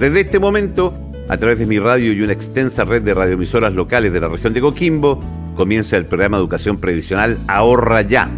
Desde 0.00 0.20
este 0.20 0.38
momento, 0.38 0.94
a 1.28 1.36
través 1.36 1.58
de 1.58 1.66
mi 1.66 1.78
radio 1.78 2.14
y 2.14 2.22
una 2.22 2.32
extensa 2.32 2.86
red 2.86 3.02
de 3.02 3.12
radioemisoras 3.12 3.74
locales 3.74 4.14
de 4.14 4.20
la 4.22 4.28
región 4.28 4.54
de 4.54 4.62
Coquimbo, 4.62 5.20
comienza 5.54 5.98
el 5.98 6.06
programa 6.06 6.38
educación 6.38 6.78
previsional 6.78 7.36
Ahorra 7.48 8.00
Ya. 8.00 8.30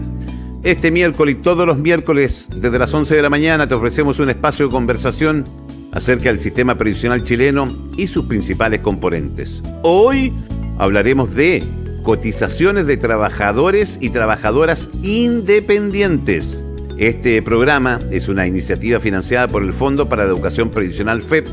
Este 0.64 0.90
miércoles 0.90 1.36
y 1.38 1.40
todos 1.40 1.64
los 1.64 1.78
miércoles, 1.78 2.48
desde 2.52 2.80
las 2.80 2.92
11 2.92 3.14
de 3.14 3.22
la 3.22 3.30
mañana, 3.30 3.68
te 3.68 3.76
ofrecemos 3.76 4.18
un 4.18 4.30
espacio 4.30 4.66
de 4.66 4.72
conversación 4.72 5.44
acerca 5.92 6.30
del 6.30 6.40
sistema 6.40 6.76
previsional 6.76 7.22
chileno 7.22 7.72
y 7.96 8.08
sus 8.08 8.24
principales 8.24 8.80
componentes. 8.80 9.62
Hoy 9.82 10.32
hablaremos 10.78 11.32
de 11.36 11.62
cotizaciones 12.02 12.88
de 12.88 12.96
trabajadores 12.96 13.98
y 14.00 14.10
trabajadoras 14.10 14.90
independientes. 15.04 16.64
Este 16.98 17.40
programa 17.42 18.00
es 18.10 18.28
una 18.28 18.46
iniciativa 18.46 19.00
financiada 19.00 19.48
por 19.48 19.62
el 19.62 19.72
Fondo 19.72 20.10
para 20.10 20.24
la 20.24 20.30
Educación 20.30 20.70
Previsional 20.70 21.22
FEP, 21.22 21.48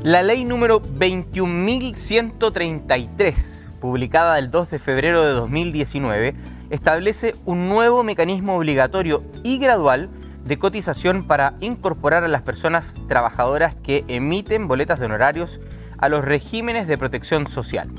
La 0.02 0.22
ley 0.22 0.44
número 0.44 0.80
21.133, 0.82 3.68
publicada 3.78 4.38
el 4.38 4.50
2 4.50 4.70
de 4.70 4.78
febrero 4.78 5.22
de 5.22 5.32
2019, 5.32 6.34
establece 6.70 7.34
un 7.44 7.68
nuevo 7.68 8.02
mecanismo 8.04 8.56
obligatorio 8.56 9.22
y 9.42 9.58
gradual 9.58 10.08
de 10.44 10.58
cotización 10.58 11.26
para 11.26 11.54
incorporar 11.60 12.24
a 12.24 12.28
las 12.28 12.42
personas 12.42 12.96
trabajadoras 13.08 13.74
que 13.74 14.04
emiten 14.08 14.68
boletas 14.68 14.98
de 14.98 15.06
honorarios 15.06 15.60
a 15.98 16.08
los 16.08 16.24
regímenes 16.24 16.86
de 16.86 16.98
protección 16.98 17.46
social, 17.46 17.90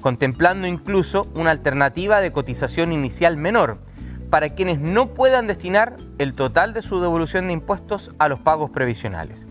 contemplando 0.00 0.66
incluso 0.66 1.26
una 1.34 1.50
alternativa 1.50 2.20
de 2.20 2.32
cotización 2.32 2.92
inicial 2.92 3.36
menor 3.36 3.78
para 4.30 4.50
quienes 4.50 4.80
no 4.80 5.14
puedan 5.14 5.46
destinar 5.46 5.96
el 6.18 6.34
total 6.34 6.74
de 6.74 6.82
su 6.82 7.00
devolución 7.00 7.46
de 7.46 7.54
impuestos 7.54 8.12
a 8.18 8.28
los 8.28 8.40
pagos 8.40 8.70
previsionales. 8.70 9.46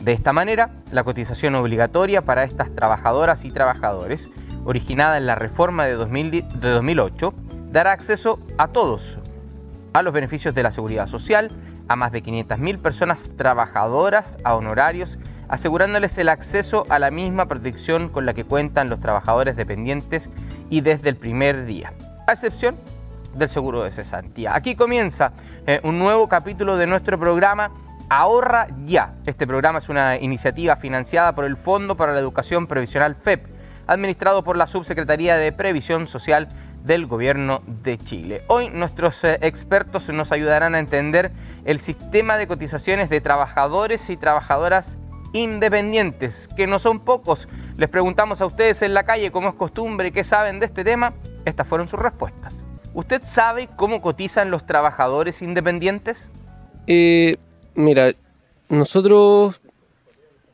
De 0.00 0.12
esta 0.12 0.32
manera, 0.32 0.70
la 0.92 1.02
cotización 1.02 1.54
obligatoria 1.56 2.24
para 2.24 2.44
estas 2.44 2.72
trabajadoras 2.72 3.44
y 3.44 3.50
trabajadores, 3.50 4.30
originada 4.64 5.16
en 5.16 5.26
la 5.26 5.34
reforma 5.34 5.86
de, 5.86 5.94
2008, 5.94 7.34
dará 7.72 7.92
acceso 7.92 8.38
a 8.58 8.68
todos 8.68 9.18
a 9.92 10.02
los 10.02 10.14
beneficios 10.14 10.54
de 10.54 10.62
la 10.62 10.70
seguridad 10.70 11.08
social, 11.08 11.50
a 11.88 11.96
más 11.96 12.12
de 12.12 12.22
500.000 12.22 12.78
personas 12.78 13.32
trabajadoras 13.36 14.38
a 14.44 14.54
honorarios, 14.54 15.18
asegurándoles 15.48 16.18
el 16.18 16.28
acceso 16.28 16.84
a 16.88 16.98
la 16.98 17.10
misma 17.10 17.48
protección 17.48 18.08
con 18.08 18.26
la 18.26 18.34
que 18.34 18.44
cuentan 18.44 18.88
los 18.88 19.00
trabajadores 19.00 19.56
dependientes 19.56 20.30
y 20.70 20.82
desde 20.82 21.08
el 21.08 21.16
primer 21.16 21.64
día, 21.64 21.92
a 22.26 22.32
excepción 22.32 22.76
del 23.34 23.48
seguro 23.48 23.82
de 23.82 23.90
cesantía. 23.90 24.54
Aquí 24.54 24.74
comienza 24.74 25.32
eh, 25.66 25.80
un 25.84 25.98
nuevo 25.98 26.28
capítulo 26.28 26.76
de 26.76 26.86
nuestro 26.86 27.18
programa 27.18 27.70
Ahorra 28.10 28.68
Ya. 28.86 29.14
Este 29.26 29.46
programa 29.46 29.78
es 29.78 29.88
una 29.88 30.16
iniciativa 30.16 30.76
financiada 30.76 31.34
por 31.34 31.44
el 31.44 31.56
Fondo 31.56 31.96
para 31.96 32.12
la 32.12 32.20
Educación 32.20 32.66
Previsional 32.66 33.14
FEP, 33.14 33.46
administrado 33.86 34.42
por 34.44 34.56
la 34.56 34.66
Subsecretaría 34.66 35.36
de 35.36 35.52
Previsión 35.52 36.06
Social 36.06 36.48
del 36.84 37.06
Gobierno 37.06 37.62
de 37.66 37.98
Chile. 37.98 38.42
Hoy 38.48 38.70
nuestros 38.70 39.22
eh, 39.24 39.38
expertos 39.42 40.08
nos 40.10 40.32
ayudarán 40.32 40.74
a 40.74 40.78
entender 40.78 41.32
el 41.64 41.78
sistema 41.78 42.36
de 42.36 42.46
cotizaciones 42.46 43.10
de 43.10 43.20
trabajadores 43.20 44.10
y 44.10 44.16
trabajadoras 44.16 44.98
independientes, 45.32 46.48
que 46.56 46.66
no 46.66 46.78
son 46.78 47.00
pocos. 47.00 47.48
Les 47.76 47.88
preguntamos 47.88 48.40
a 48.40 48.46
ustedes 48.46 48.82
en 48.82 48.94
la 48.94 49.04
calle, 49.04 49.30
como 49.30 49.48
es 49.48 49.54
costumbre, 49.54 50.10
qué 50.12 50.24
saben 50.24 50.60
de 50.60 50.66
este 50.66 50.84
tema. 50.84 51.12
Estas 51.44 51.66
fueron 51.66 51.88
sus 51.88 52.00
respuestas. 52.00 52.68
¿Usted 52.94 53.22
sabe 53.24 53.68
cómo 53.76 54.00
cotizan 54.00 54.50
los 54.50 54.66
trabajadores 54.66 55.42
independientes? 55.42 56.32
Eh, 56.86 57.36
mira, 57.74 58.12
nosotros, 58.68 59.60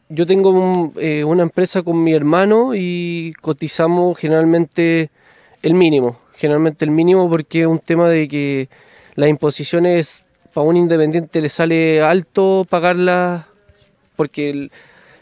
yo 0.09 0.27
tengo 0.27 0.93
eh, 0.97 1.25
una 1.25 1.43
empresa 1.45 1.83
con 1.83 2.03
mi 2.03 2.13
hermano 2.13 2.75
y 2.75 3.33
cotizamos 3.41 4.19
generalmente 4.19 5.11
el 5.63 5.75
mínimo, 5.75 6.19
generalmente 6.37 6.85
el 6.85 6.91
mínimo 6.91 7.29
porque 7.31 7.63
es 7.63 7.67
un 7.67 7.79
tema 7.79 8.09
de 8.09 8.29
que 8.29 8.69
las 9.15 9.29
imposiciones 9.29 10.25
para 10.53 10.67
un 10.67 10.77
independiente 10.77 11.41
le 11.41 11.49
sale 11.49 12.03
alto 12.03 12.67
pagarlas 12.69 13.45
porque 14.17 14.51
el, 14.51 14.71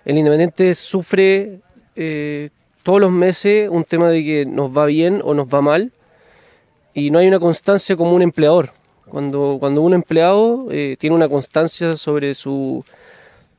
independiente 0.05 0.75
sufre 0.75 1.61
eh, 1.97 2.51
todos 2.83 3.01
los 3.01 3.11
meses 3.11 3.69
un 3.71 3.85
tema 3.85 4.09
de 4.09 4.25
que 4.25 4.47
nos 4.47 4.77
va 4.77 4.87
bien 4.87 5.21
o 5.25 5.35
nos 5.35 5.49
va 5.49 5.61
mal 5.61 5.93
y 6.95 7.11
no 7.11 7.19
hay 7.19 7.29
una 7.29 7.41
constancia 7.41 7.97
como 7.97 8.13
un 8.13 8.23
empleador. 8.23 8.71
Cuando, 9.09 9.57
cuando 9.59 9.83
un 9.83 9.95
empleado 9.95 10.69
eh, 10.71 10.97
tiene 10.99 11.17
una 11.17 11.29
constancia 11.29 11.97
sobre 11.97 12.35
su, 12.35 12.85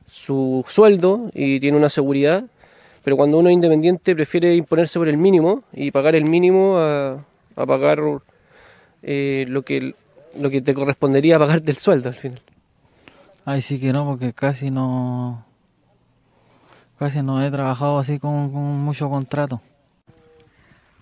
su 0.08 0.64
sueldo 0.66 1.30
y 1.34 1.60
tiene 1.60 1.76
una 1.76 1.88
seguridad, 1.88 2.44
pero 3.02 3.16
cuando 3.16 3.38
uno 3.38 3.48
es 3.48 3.54
independiente 3.54 4.14
prefiere 4.14 4.54
imponerse 4.56 4.98
por 4.98 5.08
el 5.08 5.16
mínimo 5.16 5.62
y 5.72 5.90
pagar 5.90 6.14
el 6.14 6.24
mínimo 6.24 6.78
a, 6.78 7.24
pagar 7.54 8.00
eh, 9.02 9.46
lo, 9.48 9.62
que, 9.62 9.94
lo 10.38 10.50
que 10.50 10.60
te 10.60 10.74
correspondería 10.74 11.36
a 11.36 11.38
pagar 11.38 11.62
del 11.62 11.76
sueldo 11.76 12.08
al 12.08 12.14
final. 12.14 12.40
Ay, 13.44 13.60
sí 13.60 13.78
que 13.78 13.92
no, 13.92 14.06
porque 14.06 14.32
casi 14.32 14.70
no 14.70 15.44
casi 16.98 17.22
no 17.22 17.44
he 17.44 17.50
trabajado 17.50 17.98
así 17.98 18.18
con, 18.18 18.50
mucho 18.50 19.10
contrato. 19.10 19.60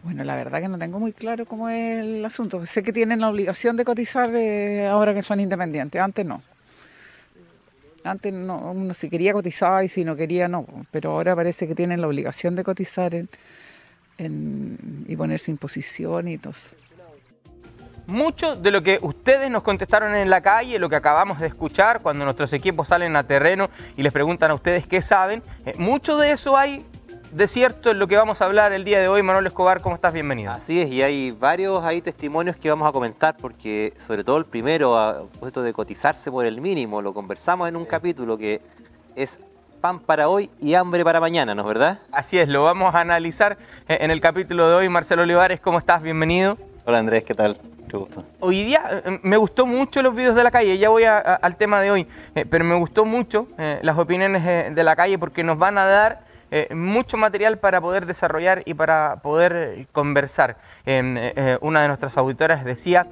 Bueno, 0.03 0.25
la 0.25 0.35
verdad 0.35 0.61
que 0.61 0.69
no 0.69 0.79
tengo 0.79 0.99
muy 0.99 1.13
claro 1.13 1.47
cómo 1.47 1.69
es 1.69 2.01
el 2.01 2.25
asunto. 2.25 2.65
Sé 2.67 2.83
que 2.83 2.93
tienen 2.93 3.21
la 3.21 3.29
obligación 3.29 3.77
de 3.77 3.85
cotizar 3.85 4.35
eh, 4.35 4.89
ahora 4.89 5.15
que 5.15 5.23
son 5.23 5.39
independientes, 5.39 6.01
antes 6.01 6.27
no. 6.27 6.43
Antes 8.03 8.33
no, 8.33 8.73
uno 8.73 8.95
si 8.95 9.09
quería 9.09 9.33
cotizar 9.33 9.85
y 9.85 9.89
si 9.89 10.05
no 10.05 10.17
quería 10.17 10.49
no, 10.49 10.67
pero 10.91 11.13
ahora 11.13 11.37
parece 11.37 11.69
que 11.69 11.77
tienen 11.77 12.01
la 12.01 12.09
obligación 12.09 12.57
de 12.57 12.65
cotizar 12.65 13.15
en, 13.15 13.29
y 14.19 15.17
ponerse 15.17 15.51
en 15.51 15.59
posición 15.59 16.29
y 16.29 16.39
todo. 16.39 16.53
Mucho 18.07 18.57
de 18.57 18.71
lo 18.71 18.83
que 18.83 18.99
ustedes 19.01 19.51
nos 19.51 19.63
contestaron 19.63 20.15
en 20.15 20.29
la 20.29 20.41
calle, 20.41 20.79
lo 20.79 20.89
que 20.89 20.97
acabamos 20.97 21.39
de 21.39 21.47
escuchar 21.47 22.01
cuando 22.03 22.25
nuestros 22.25 22.53
equipos 22.53 22.89
salen 22.89 23.15
a 23.15 23.25
terreno 23.27 23.71
y 23.97 24.03
les 24.03 24.13
preguntan 24.13 24.51
a 24.51 24.55
ustedes 24.55 24.87
qué 24.87 25.01
saben, 25.01 25.43
eh, 25.65 25.75
mucho 25.79 26.17
de 26.17 26.33
eso 26.33 26.57
hay 26.57 26.85
de 27.33 27.47
cierto 27.47 27.91
en 27.91 27.99
lo 27.99 28.09
que 28.09 28.17
vamos 28.17 28.43
a 28.43 28.45
hablar 28.45 28.73
el 28.73 28.85
día 28.85 29.01
de 29.01 29.09
hoy. 29.09 29.23
Manuel 29.23 29.47
Escobar, 29.47 29.81
¿cómo 29.81 29.95
estás? 29.95 30.13
Bienvenido. 30.13 30.53
Así 30.53 30.81
es, 30.81 30.91
y 30.91 31.03
hay 31.03 31.31
varios 31.31 31.83
ahí 31.85 32.03
testimonios 32.03 32.57
que 32.57 32.69
vamos 32.69 32.89
a 32.89 32.93
comentar, 32.93 33.37
porque 33.37 33.95
sobre 33.99 34.25
todo 34.25 34.37
el 34.37 34.45
primero, 34.45 35.31
puesto 35.41 35.63
de 35.63 35.73
cotizarse 35.73 36.31
por 36.31 36.45
el 36.45 36.61
mínimo, 36.61 37.01
lo 37.01 37.15
conversamos 37.15 37.69
en 37.69 37.77
un 37.77 37.87
capítulo 37.87 38.37
que 38.37 38.61
es 39.17 39.41
pan 39.83 39.99
para 39.99 40.29
hoy 40.29 40.49
y 40.61 40.75
hambre 40.75 41.05
para 41.05 41.21
mañana, 41.21 41.55
¿no 41.55 41.63
es 41.63 41.69
verdad? 41.69 41.99
Así 42.13 42.39
es, 42.39 42.49
lo 42.49 42.63
vamos 42.63 42.95
a 42.95 43.01
analizar 43.01 43.59
eh, 43.89 43.99
en 44.01 44.11
el 44.13 44.21
capítulo 44.21 44.69
de 44.69 44.77
hoy. 44.77 44.89
Marcelo 44.89 45.23
Olivares, 45.23 45.61
¿cómo 45.61 45.77
estás? 45.77 46.01
Bienvenido. 46.01 46.57
Hola 46.87 47.01
Andrés, 47.01 47.25
¿qué 47.25 47.35
tal? 47.35 47.59
Qué 47.89 47.97
gusto. 47.97 48.25
Hoy 48.39 48.63
día 48.63 49.03
eh, 49.05 49.19
me 49.25 49.37
gustó 49.37 49.67
mucho 49.67 50.01
los 50.01 50.15
vídeos 50.15 50.37
de 50.37 50.45
la 50.45 50.53
calle, 50.53 50.79
ya 50.79 50.89
voy 50.89 51.03
al 51.05 51.57
tema 51.57 51.81
de 51.81 51.91
hoy, 51.91 52.07
eh, 52.35 52.47
pero 52.49 52.65
me 52.65 52.77
gustó 52.77 53.05
mucho 53.05 53.49
las 53.59 53.99
opiniones 53.99 54.75
de 54.75 54.85
la 54.85 54.97
calle 54.97 55.19
porque 55.19 55.43
nos 55.43 55.59
van 55.59 55.77
a 55.77 55.85
dar 55.85 56.33
eh, 56.55 56.75
mucho 56.75 57.17
material 57.17 57.59
para 57.59 57.81
poder 57.81 58.05
desarrollar 58.05 58.63
y 58.67 58.75
para 58.75 59.21
poder 59.23 59.53
eh, 59.57 59.87
conversar. 59.91 60.59
Eh, 60.85 61.57
una 61.63 61.81
de 61.81 61.89
nuestras 61.89 62.19
auditoras 62.19 62.63
decía, 62.63 63.07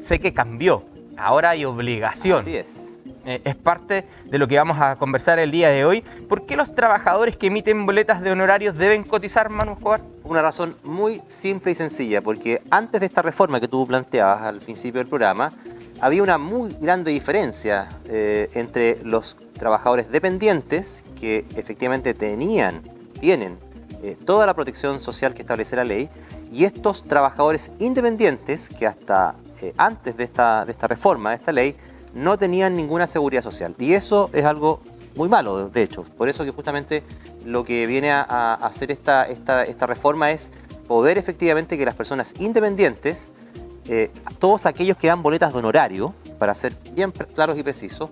sé 0.00 0.18
que 0.18 0.34
cambió, 0.34 0.84
ahora 1.16 1.50
hay 1.50 1.64
obligación. 1.64 2.40
Así 2.40 2.56
es. 2.56 2.98
es 3.24 3.56
parte 3.56 4.06
de 4.24 4.38
lo 4.38 4.46
que 4.46 4.56
vamos 4.56 4.78
a 4.80 4.96
conversar 4.96 5.38
el 5.38 5.50
día 5.50 5.70
de 5.70 5.84
hoy. 5.84 6.02
¿Por 6.28 6.46
qué 6.46 6.56
los 6.56 6.74
trabajadores 6.74 7.36
que 7.36 7.46
emiten 7.46 7.86
boletas 7.86 8.20
de 8.20 8.30
honorarios 8.30 8.76
deben 8.76 9.04
cotizar, 9.04 9.50
Manu 9.50 9.72
Escobar? 9.72 10.00
Una 10.24 10.42
razón 10.42 10.76
muy 10.82 11.22
simple 11.26 11.72
y 11.72 11.74
sencilla, 11.74 12.22
porque 12.22 12.62
antes 12.70 13.00
de 13.00 13.06
esta 13.06 13.22
reforma 13.22 13.60
que 13.60 13.68
tú 13.68 13.86
planteabas 13.86 14.42
al 14.42 14.58
principio 14.58 15.00
del 15.00 15.08
programa, 15.08 15.52
había 16.00 16.22
una 16.22 16.38
muy 16.38 16.76
grande 16.80 17.10
diferencia 17.10 17.88
entre 18.06 19.02
los 19.04 19.36
trabajadores 19.56 20.10
dependientes 20.10 21.04
que 21.18 21.44
efectivamente 21.56 22.12
tenían, 22.14 22.82
tienen 23.20 23.58
eh, 24.04 24.18
toda 24.22 24.44
la 24.44 24.52
protección 24.52 25.00
social 25.00 25.32
que 25.32 25.40
establece 25.40 25.76
la 25.76 25.84
ley, 25.84 26.10
y 26.52 26.64
estos 26.64 27.04
trabajadores 27.04 27.72
independientes 27.78 28.68
que 28.68 28.86
hasta 28.86 29.36
eh, 29.62 29.72
antes 29.78 30.14
de 30.14 30.24
esta, 30.24 30.66
de 30.66 30.72
esta 30.72 30.86
reforma, 30.86 31.30
de 31.30 31.36
esta 31.36 31.52
ley, 31.52 31.74
no 32.12 32.36
tenían 32.36 32.76
ninguna 32.76 33.06
seguridad 33.06 33.40
social. 33.40 33.74
Y 33.78 33.94
eso 33.94 34.28
es 34.34 34.44
algo 34.44 34.80
muy 35.16 35.30
malo, 35.30 35.70
de 35.70 35.82
hecho. 35.82 36.02
Por 36.02 36.28
eso 36.28 36.44
que 36.44 36.50
justamente 36.50 37.02
lo 37.46 37.64
que 37.64 37.86
viene 37.86 38.12
a, 38.12 38.54
hacer 38.54 38.90
esta, 38.90 39.24
esta, 39.24 39.64
esta, 39.64 39.86
reforma 39.86 40.32
es 40.32 40.50
poder 40.86 41.16
efectivamente 41.16 41.78
que 41.78 41.86
las 41.86 41.94
personas 41.94 42.34
independientes, 42.38 43.30
eh, 43.88 44.10
todos 44.38 44.66
aquellos 44.66 44.98
que 44.98 45.06
dan 45.06 45.22
boletas 45.22 45.50
de 45.50 45.58
honorario, 45.58 46.14
para 46.38 46.54
ser 46.54 46.76
bien 46.92 47.10
claros 47.10 47.58
y 47.58 47.62
precisos, 47.62 48.10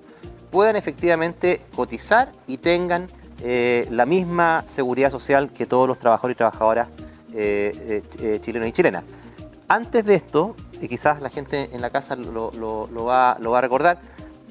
puedan 0.51 0.77
efectivamente 0.77 1.61
cotizar 1.77 2.33
y 2.47 2.57
tengan 2.57 3.09
eh, 3.43 3.87
la 3.91 4.07
misma 4.07 4.63
seguridad 4.67 5.11
social 5.11 5.51
que 5.51 5.67
todos 5.67 5.89
los 5.89 5.99
trabajadores 5.99 6.37
y 6.37 6.39
trabajadoras 6.39 6.89
eh, 7.35 8.03
eh, 8.21 8.39
chilenos 8.41 8.69
y 8.69 8.73
chilenas. 8.73 9.05
Antes 9.69 10.05
de 10.05 10.15
esto, 10.15 10.55
y 10.81 10.89
quizás 10.89 11.21
la 11.21 11.31
gente 11.31 11.71
en 11.73 11.81
la 11.81 11.91
casa 11.91 12.15
lo, 12.17 12.51
lo- 12.53 12.87
lo 12.89 13.05
va, 13.05 13.37
lo 13.41 13.51
va 13.53 13.59
a 13.59 13.61
recordar, 13.63 13.99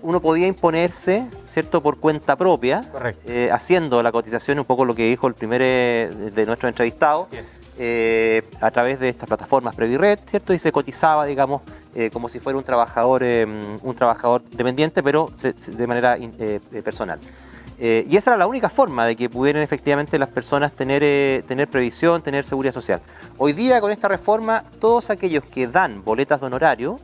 uno 0.03 0.19
podía 0.19 0.47
imponerse, 0.47 1.27
¿cierto?, 1.45 1.83
por 1.83 1.99
cuenta 1.99 2.35
propia, 2.35 2.83
eh, 3.25 3.49
haciendo 3.51 4.01
la 4.01 4.11
cotización, 4.11 4.57
un 4.57 4.65
poco 4.65 4.83
lo 4.83 4.95
que 4.95 5.07
dijo 5.07 5.27
el 5.27 5.35
primer 5.35 5.61
eh, 5.63 6.09
de 6.33 6.45
nuestro 6.47 6.67
entrevistado, 6.69 7.27
eh, 7.77 8.41
a 8.61 8.71
través 8.71 8.99
de 8.99 9.09
estas 9.09 9.27
plataformas 9.27 9.75
Previred, 9.75 10.17
¿cierto? 10.25 10.53
Y 10.53 10.59
se 10.59 10.71
cotizaba, 10.71 11.25
digamos, 11.27 11.61
como 12.11 12.29
si 12.29 12.39
fuera 12.39 12.57
un 12.57 12.63
trabajador, 12.63 13.21
eh, 13.23 13.45
un 13.83 13.93
trabajador 13.93 14.41
dependiente, 14.43 15.03
pero 15.03 15.29
se- 15.35 15.53
se- 15.55 15.71
de 15.71 15.85
manera 15.87 16.17
personal. 16.83 17.19
Eh, 17.83 18.05
y 18.07 18.15
esa 18.15 18.29
era 18.29 18.37
la 18.37 18.45
única 18.45 18.69
forma 18.69 19.07
de 19.07 19.15
que 19.15 19.27
pudieran 19.27 19.63
efectivamente 19.63 20.19
las 20.19 20.29
personas 20.29 20.71
tener, 20.71 21.01
eh, 21.03 21.43
tener 21.47 21.67
previsión, 21.67 22.21
tener 22.21 22.45
seguridad 22.45 22.71
social. 22.71 23.01
Hoy 23.39 23.53
día 23.53 23.81
con 23.81 23.89
esta 23.89 24.07
reforma, 24.07 24.63
todos 24.79 25.09
aquellos 25.09 25.43
que 25.45 25.65
dan 25.65 26.03
boletas 26.03 26.41
de 26.41 26.45
honorario 26.45 26.99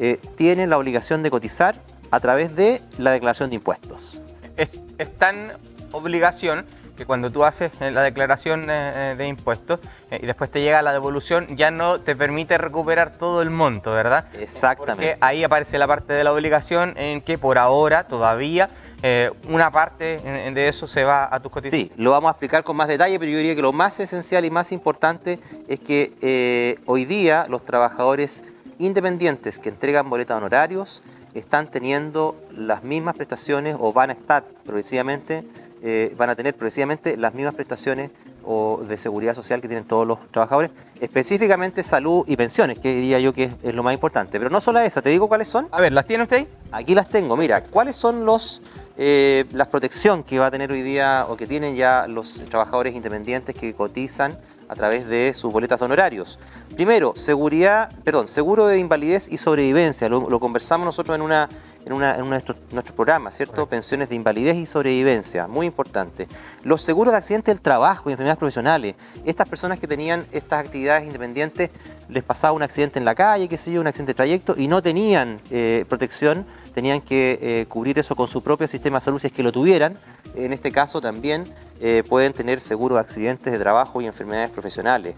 eh, 0.00 0.18
tienen 0.34 0.70
la 0.70 0.78
obligación 0.78 1.22
de 1.22 1.30
cotizar 1.30 1.76
a 2.10 2.18
través 2.18 2.56
de 2.56 2.80
la 2.96 3.12
declaración 3.12 3.50
de 3.50 3.56
impuestos. 3.56 4.22
es, 4.56 4.70
es 4.96 5.18
tan 5.18 5.52
obligación 5.92 6.64
que 7.02 7.06
cuando 7.06 7.30
tú 7.30 7.44
haces 7.44 7.72
eh, 7.80 7.90
la 7.90 8.02
declaración 8.02 8.70
eh, 8.70 9.12
eh, 9.12 9.14
de 9.18 9.26
impuestos 9.26 9.80
y 10.10 10.24
después 10.24 10.50
te 10.50 10.60
llega 10.60 10.82
la 10.82 10.92
devolución, 10.92 11.56
ya 11.56 11.70
no 11.70 12.00
te 12.00 12.14
permite 12.14 12.58
recuperar 12.58 13.18
todo 13.18 13.42
el 13.42 13.50
monto, 13.50 13.92
¿verdad? 13.92 14.26
Exactamente. 14.38 14.92
Porque 14.92 15.18
ahí 15.20 15.42
aparece 15.42 15.78
la 15.78 15.86
parte 15.86 16.12
de 16.12 16.22
la 16.22 16.32
obligación 16.32 16.94
en 16.96 17.20
que 17.20 17.38
por 17.38 17.58
ahora 17.58 18.04
todavía 18.04 18.70
eh, 19.02 19.32
una 19.48 19.72
parte 19.72 20.20
de 20.54 20.68
eso 20.68 20.86
se 20.86 21.02
va 21.02 21.28
a 21.34 21.40
tus 21.40 21.50
cotizaciones. 21.50 21.88
Sí, 21.88 21.92
lo 22.00 22.12
vamos 22.12 22.28
a 22.28 22.32
explicar 22.32 22.62
con 22.62 22.76
más 22.76 22.86
detalle, 22.86 23.18
pero 23.18 23.32
yo 23.32 23.38
diría 23.38 23.56
que 23.56 23.62
lo 23.62 23.72
más 23.72 23.98
esencial 23.98 24.44
y 24.44 24.50
más 24.50 24.70
importante 24.70 25.40
es 25.66 25.80
que 25.80 26.12
eh, 26.22 26.78
hoy 26.86 27.04
día 27.04 27.44
los 27.48 27.64
trabajadores 27.64 28.44
independientes 28.78 29.58
que 29.58 29.70
entregan 29.70 30.08
boletas 30.08 30.36
honorarios 30.36 31.02
están 31.34 31.68
teniendo 31.68 32.36
las 32.56 32.84
mismas 32.84 33.16
prestaciones 33.16 33.76
o 33.78 33.92
van 33.92 34.10
a 34.10 34.12
estar 34.12 34.44
progresivamente, 34.64 35.44
eh, 35.82 36.14
van 36.16 36.30
a 36.30 36.36
tener 36.36 36.54
progresivamente 36.54 37.16
las 37.16 37.34
mismas 37.34 37.54
prestaciones 37.54 38.10
o 38.44 38.82
de 38.86 38.96
seguridad 38.96 39.34
social 39.34 39.60
que 39.60 39.68
tienen 39.68 39.84
todos 39.84 40.06
los 40.06 40.18
trabajadores, 40.30 40.70
específicamente 41.00 41.82
salud 41.82 42.24
y 42.26 42.36
pensiones, 42.36 42.78
que 42.78 42.94
diría 42.94 43.18
yo 43.18 43.32
que 43.32 43.44
es, 43.44 43.52
es 43.62 43.74
lo 43.74 43.82
más 43.82 43.92
importante. 43.92 44.38
Pero 44.38 44.50
no 44.50 44.60
solo 44.60 44.78
esa, 44.80 45.02
te 45.02 45.10
digo 45.10 45.28
cuáles 45.28 45.48
son. 45.48 45.68
A 45.70 45.80
ver, 45.80 45.92
¿las 45.92 46.06
tiene 46.06 46.22
usted 46.22 46.36
ahí? 46.36 46.48
Aquí 46.70 46.94
las 46.94 47.08
tengo. 47.08 47.36
Mira, 47.36 47.64
¿cuáles 47.64 47.96
son 47.96 48.24
los 48.24 48.62
eh, 48.98 49.46
las 49.52 49.68
protección 49.68 50.22
que 50.22 50.38
va 50.38 50.46
a 50.46 50.50
tener 50.50 50.70
hoy 50.70 50.82
día 50.82 51.26
o 51.28 51.36
que 51.36 51.46
tienen 51.46 51.74
ya 51.74 52.06
los 52.06 52.44
trabajadores 52.50 52.94
independientes 52.94 53.54
que 53.54 53.72
cotizan 53.74 54.38
a 54.68 54.74
través 54.74 55.06
de 55.06 55.32
sus 55.34 55.50
boletas 55.50 55.78
de 55.80 55.86
honorarios? 55.86 56.38
Primero, 56.76 57.14
seguridad, 57.16 57.90
perdón, 58.04 58.28
seguro 58.28 58.66
de 58.66 58.78
invalidez 58.78 59.32
y 59.32 59.38
sobrevivencia. 59.38 60.08
Lo, 60.08 60.28
lo 60.28 60.38
conversamos 60.40 60.84
nosotros 60.84 61.14
en 61.14 61.22
una 61.22 61.48
en, 61.84 61.92
una, 61.92 62.14
en 62.14 62.22
uno 62.22 62.24
de 62.24 62.30
nuestros, 62.30 62.58
nuestros 62.70 62.94
programas, 62.94 63.36
¿cierto? 63.36 63.66
Pensiones 63.68 64.08
de 64.08 64.14
invalidez 64.14 64.56
y 64.56 64.66
sobrevivencia, 64.66 65.46
muy 65.46 65.66
importante. 65.66 66.28
Los 66.62 66.82
seguros 66.82 67.12
de 67.12 67.18
accidente 67.18 67.50
del 67.50 67.60
trabajo 67.60 68.08
y 68.08 68.12
enfermedades 68.12 68.38
profesionales. 68.38 68.94
Estas 69.24 69.48
personas 69.48 69.78
que 69.78 69.86
tenían 69.86 70.26
estas 70.32 70.64
actividades 70.64 71.06
independientes, 71.06 71.70
les 72.08 72.22
pasaba 72.22 72.52
un 72.52 72.62
accidente 72.62 72.98
en 72.98 73.04
la 73.04 73.14
calle, 73.14 73.48
qué 73.48 73.56
sé 73.56 73.72
yo, 73.72 73.80
un 73.80 73.86
accidente 73.86 74.10
de 74.10 74.16
trayecto, 74.16 74.54
y 74.56 74.68
no 74.68 74.82
tenían 74.82 75.40
eh, 75.50 75.84
protección, 75.88 76.46
tenían 76.74 77.00
que 77.00 77.38
eh, 77.40 77.66
cubrir 77.68 77.98
eso 77.98 78.14
con 78.14 78.28
su 78.28 78.42
propio 78.42 78.68
sistema 78.68 78.98
de 78.98 79.04
salud 79.04 79.18
si 79.18 79.28
es 79.28 79.32
que 79.32 79.42
lo 79.42 79.52
tuvieran. 79.52 79.96
En 80.34 80.52
este 80.52 80.72
caso 80.72 81.00
también 81.00 81.52
eh, 81.80 82.02
pueden 82.08 82.32
tener 82.32 82.60
seguro 82.60 82.94
de 82.94 83.00
accidentes 83.00 83.52
de 83.52 83.58
trabajo 83.58 84.00
y 84.00 84.06
enfermedades 84.06 84.50
profesionales. 84.50 85.14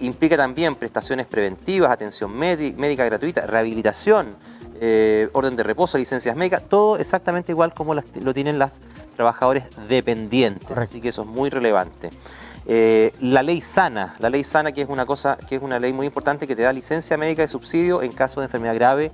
Implica 0.00 0.36
también 0.36 0.74
prestaciones 0.74 1.26
preventivas, 1.26 1.90
atención 1.90 2.32
médi- 2.32 2.74
médica 2.76 3.04
gratuita, 3.04 3.46
rehabilitación, 3.46 4.36
eh, 4.80 5.28
orden 5.32 5.56
de 5.56 5.62
reposo, 5.62 5.98
licencias 5.98 6.36
médicas, 6.36 6.62
todo 6.68 6.98
exactamente 6.98 7.52
igual 7.52 7.74
como 7.74 7.94
las- 7.94 8.04
lo 8.20 8.32
tienen 8.32 8.58
las 8.58 8.80
trabajadores 9.16 9.64
dependientes. 9.88 10.64
Correcto. 10.68 10.82
Así 10.84 11.00
que 11.00 11.08
eso 11.08 11.22
es 11.22 11.28
muy 11.28 11.50
relevante. 11.50 12.10
Eh, 12.66 13.12
la 13.20 13.42
ley 13.42 13.60
sana, 13.60 14.14
la 14.18 14.30
ley 14.30 14.44
sana 14.44 14.72
que 14.72 14.82
es 14.82 14.88
una 14.88 15.06
cosa, 15.06 15.38
que 15.48 15.56
es 15.56 15.62
una 15.62 15.78
ley 15.80 15.92
muy 15.92 16.06
importante 16.06 16.46
que 16.46 16.54
te 16.54 16.62
da 16.62 16.72
licencia 16.72 17.16
médica 17.16 17.42
de 17.42 17.48
subsidio 17.48 18.02
en 18.02 18.12
caso 18.12 18.40
de 18.40 18.46
enfermedad 18.46 18.74
grave 18.74 19.10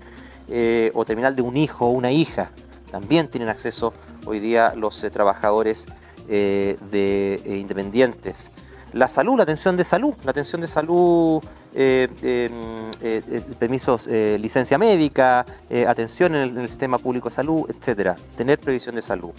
eh, 0.48 0.90
o 0.94 1.04
terminal 1.04 1.34
de 1.36 1.42
un 1.42 1.56
hijo 1.56 1.86
o 1.86 1.90
una 1.90 2.10
hija. 2.12 2.50
También 2.90 3.28
tienen 3.28 3.48
acceso 3.48 3.92
hoy 4.26 4.40
día 4.40 4.72
los 4.76 5.00
trabajadores 5.12 5.86
de, 6.26 7.40
independientes. 7.44 8.50
La 8.94 9.08
salud, 9.08 9.36
la 9.36 9.42
atención 9.42 9.76
de 9.76 9.82
salud, 9.82 10.14
la 10.24 10.30
atención 10.30 10.60
de 10.60 10.68
salud, 10.68 11.42
eh, 11.74 12.08
eh, 12.22 12.90
eh, 13.02 13.42
permisos, 13.58 14.06
licencia 14.06 14.78
médica, 14.78 15.44
atención 15.88 16.34
en 16.36 16.42
el, 16.42 16.50
en 16.50 16.60
el 16.60 16.68
sistema 16.68 16.98
público 16.98 17.28
de 17.28 17.34
salud, 17.34 17.68
etcétera. 17.68 18.14
Tener 18.36 18.58
previsión 18.60 18.94
de 18.94 19.02
salud. 19.02 19.32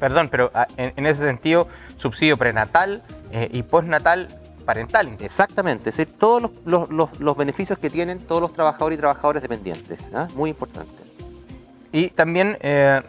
Perdón, 0.00 0.28
pero 0.28 0.50
ah, 0.54 0.66
en, 0.76 0.92
en 0.96 1.06
ese 1.06 1.22
sentido, 1.22 1.68
subsidio 1.96 2.36
prenatal 2.36 3.02
y 3.52 3.62
postnatal 3.62 4.28
parental. 4.64 5.16
Exactamente, 5.20 5.90
es 5.90 5.96
decir, 5.96 6.12
todos 6.18 6.42
los, 6.42 6.50
los- 6.64 6.90
los- 6.90 7.20
los 7.20 7.36
beneficios 7.36 7.78
que 7.78 7.88
tienen 7.90 8.18
todos 8.18 8.40
los 8.42 8.52
trabajadores 8.52 8.98
y 8.98 9.00
trabajadoras 9.00 9.40
dependientes. 9.40 10.10
¿ah? 10.12 10.26
Muy 10.34 10.50
importante. 10.50 10.90
Y 11.92 12.08
también, 12.08 12.58
eh, 12.60 13.00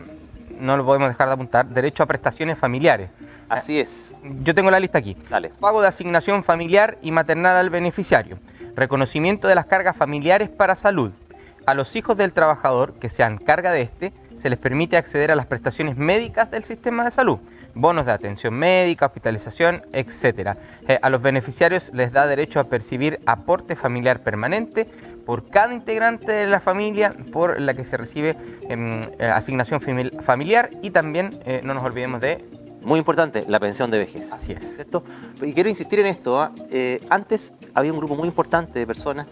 no 0.59 0.77
lo 0.77 0.85
podemos 0.85 1.09
dejar 1.09 1.27
de 1.29 1.33
apuntar, 1.33 1.65
derecho 1.67 2.03
a 2.03 2.05
prestaciones 2.05 2.59
familiares. 2.59 3.09
Así 3.49 3.79
es. 3.79 4.15
Yo 4.43 4.53
tengo 4.53 4.69
la 4.71 4.79
lista 4.79 4.97
aquí. 4.97 5.15
Dale. 5.29 5.49
Pago 5.59 5.81
de 5.81 5.87
asignación 5.87 6.43
familiar 6.43 6.97
y 7.01 7.11
maternal 7.11 7.55
al 7.55 7.69
beneficiario. 7.69 8.39
Reconocimiento 8.75 9.47
de 9.47 9.55
las 9.55 9.65
cargas 9.65 9.95
familiares 9.95 10.49
para 10.49 10.75
salud. 10.75 11.11
A 11.65 11.73
los 11.73 11.95
hijos 11.97 12.15
del 12.15 12.31
trabajador 12.31 12.93
que 12.93 13.09
sean 13.09 13.37
carga 13.37 13.71
de 13.73 13.81
este, 13.81 14.13
se 14.35 14.49
les 14.49 14.57
permite 14.57 14.95
acceder 14.95 15.31
a 15.31 15.35
las 15.35 15.45
prestaciones 15.47 15.97
médicas 15.97 16.49
del 16.49 16.63
sistema 16.63 17.03
de 17.03 17.11
salud. 17.11 17.39
Bonos 17.73 18.05
de 18.05 18.13
atención 18.13 18.53
médica, 18.53 19.07
hospitalización, 19.07 19.83
etc. 19.91 20.55
Eh, 20.87 20.97
a 21.01 21.09
los 21.09 21.21
beneficiarios 21.21 21.91
les 21.93 22.13
da 22.13 22.25
derecho 22.25 22.59
a 22.61 22.65
percibir 22.65 23.19
aporte 23.25 23.75
familiar 23.75 24.21
permanente 24.21 24.85
por 25.25 25.49
cada 25.49 25.73
integrante 25.73 26.31
de 26.31 26.47
la 26.47 26.61
familia 26.61 27.13
por 27.33 27.59
la 27.59 27.73
que 27.73 27.83
se 27.83 27.97
recibe 27.97 28.37
em, 28.69 29.01
eh, 29.19 29.25
asignación 29.25 29.81
famil- 29.81 30.21
familiar 30.21 30.69
y 30.81 30.91
también, 30.91 31.37
eh, 31.45 31.59
no 31.63 31.73
nos 31.73 31.83
olvidemos 31.83 32.21
de... 32.21 32.45
Muy 32.81 32.99
importante, 32.99 33.43
la 33.47 33.59
pensión 33.59 33.91
de 33.91 33.97
vejez. 33.99 34.31
Así 34.33 34.53
es. 34.53 34.75
¿cierto? 34.75 35.03
Y 35.41 35.53
quiero 35.53 35.69
insistir 35.69 35.99
en 35.99 36.05
esto. 36.05 36.39
¿ah? 36.39 36.51
Eh, 36.71 37.01
antes 37.09 37.53
había 37.73 37.91
un 37.91 37.97
grupo 37.97 38.15
muy 38.15 38.27
importante 38.27 38.79
de 38.79 38.87
personas, 38.87 39.27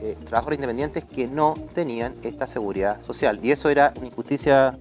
eh, 0.00 0.16
trabajadores 0.24 0.56
independientes, 0.58 1.04
que 1.04 1.26
no 1.28 1.54
tenían 1.72 2.14
esta 2.22 2.46
seguridad 2.46 3.00
social. 3.00 3.38
Y 3.42 3.52
eso 3.52 3.68
era 3.68 3.92
una 3.96 4.06
injusticia 4.06 4.76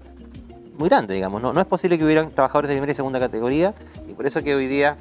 muy 0.78 0.90
grande, 0.90 1.14
digamos. 1.14 1.42
No, 1.42 1.54
no 1.54 1.62
es 1.62 1.68
posible 1.68 1.98
que 1.98 2.04
hubieran 2.06 2.32
trabajadores 2.32 2.70
de 2.70 2.76
primera 2.76 2.92
y 2.92 2.96
segunda 2.96 3.20
categoría. 3.20 3.74
Y 4.10 4.14
por 4.14 4.26
eso 4.26 4.42
que 4.44 4.56
hoy 4.56 4.68
día 4.68 4.98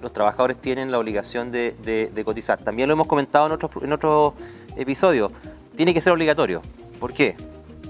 los 0.00 0.12
trabajadores 0.12 0.58
tienen 0.58 0.92
la 0.92 0.98
obligación 0.98 1.50
de, 1.50 1.74
de- 1.82 2.10
de 2.14 2.24
cotizar. 2.24 2.58
También 2.62 2.88
lo 2.88 2.92
hemos 2.92 3.06
comentado 3.06 3.46
en 3.46 3.52
otros 3.52 3.70
en 3.82 3.92
otro 3.92 4.34
episodio. 4.76 5.32
Tiene 5.76 5.92
que 5.92 6.00
ser 6.00 6.12
obligatorio. 6.12 6.62
¿Por 7.00 7.12
qué? 7.12 7.36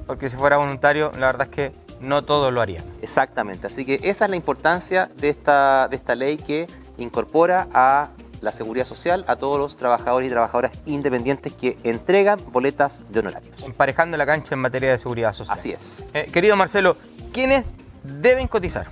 Porque 0.06 0.28
si 0.30 0.36
fuera 0.36 0.56
voluntario, 0.56 1.10
la 1.18 1.26
verdad 1.26 1.48
es 1.50 1.54
que 1.54 1.72
no 2.00 2.24
todos 2.24 2.52
lo 2.52 2.60
harían. 2.60 2.84
Exactamente, 3.02 3.66
así 3.66 3.84
que 3.84 4.00
esa 4.02 4.24
es 4.24 4.30
la 4.30 4.36
importancia 4.36 5.10
de 5.16 5.28
esta, 5.28 5.88
de 5.88 5.96
esta 5.96 6.14
ley 6.14 6.36
que 6.36 6.66
incorpora 6.98 7.68
a 7.72 8.10
la 8.40 8.52
seguridad 8.52 8.84
social 8.84 9.24
a 9.26 9.36
todos 9.36 9.58
los 9.58 9.76
trabajadores 9.76 10.28
y 10.28 10.30
trabajadoras 10.30 10.72
independientes 10.84 11.52
que 11.52 11.78
entregan 11.82 12.40
boletas 12.52 13.02
de 13.10 13.20
honorarios. 13.20 13.64
Emparejando 13.64 14.16
la 14.16 14.26
cancha 14.26 14.54
en 14.54 14.60
materia 14.60 14.90
de 14.90 14.98
seguridad 14.98 15.32
social. 15.32 15.58
Así 15.58 15.72
es. 15.72 16.06
Eh, 16.12 16.28
querido 16.30 16.54
Marcelo, 16.54 16.96
¿quiénes 17.32 17.64
deben 18.02 18.46
cotizar? 18.46 18.88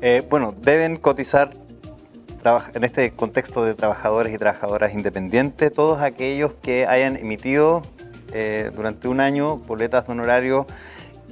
Eh, 0.00 0.26
bueno, 0.28 0.54
deben 0.60 0.96
cotizar 0.96 1.50
en 2.74 2.84
este 2.84 3.12
contexto 3.12 3.64
de 3.64 3.74
trabajadores 3.74 4.34
y 4.34 4.38
trabajadoras 4.38 4.92
independientes 4.92 5.72
todos 5.72 6.02
aquellos 6.02 6.52
que 6.60 6.86
hayan 6.86 7.16
emitido 7.16 7.82
eh, 8.34 8.70
durante 8.74 9.08
un 9.08 9.20
año 9.20 9.56
boletas 9.56 10.06
de 10.06 10.12
honorario 10.12 10.66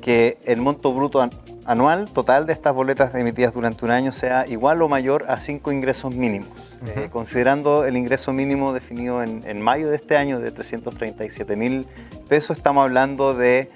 que 0.03 0.37
el 0.45 0.61
monto 0.61 0.93
bruto 0.93 1.23
an- 1.23 1.31
anual 1.65 2.11
total 2.13 2.45
de 2.45 2.53
estas 2.53 2.75
boletas 2.75 3.15
emitidas 3.15 3.55
durante 3.55 3.85
un 3.87 3.91
año 3.93 4.13
sea 4.13 4.47
igual 4.49 4.83
o 4.83 4.89
mayor 4.89 5.25
a 5.31 5.41
cinco 5.41 5.73
ingresos 5.73 6.15
mínimos. 6.15 6.77
Eh, 6.87 7.09
considerando 7.11 7.85
el 7.87 7.97
ingreso 7.97 8.33
mínimo 8.35 8.73
definido 8.75 9.23
en, 9.23 9.43
en 9.47 9.61
mayo 9.63 9.89
de 9.89 9.97
este 9.97 10.17
año 10.17 10.41
de 10.41 10.51
337 10.51 11.57
mil 11.57 11.87
pesos, 12.29 12.57
estamos 12.59 12.83
hablando 12.83 13.33
de 13.35 13.71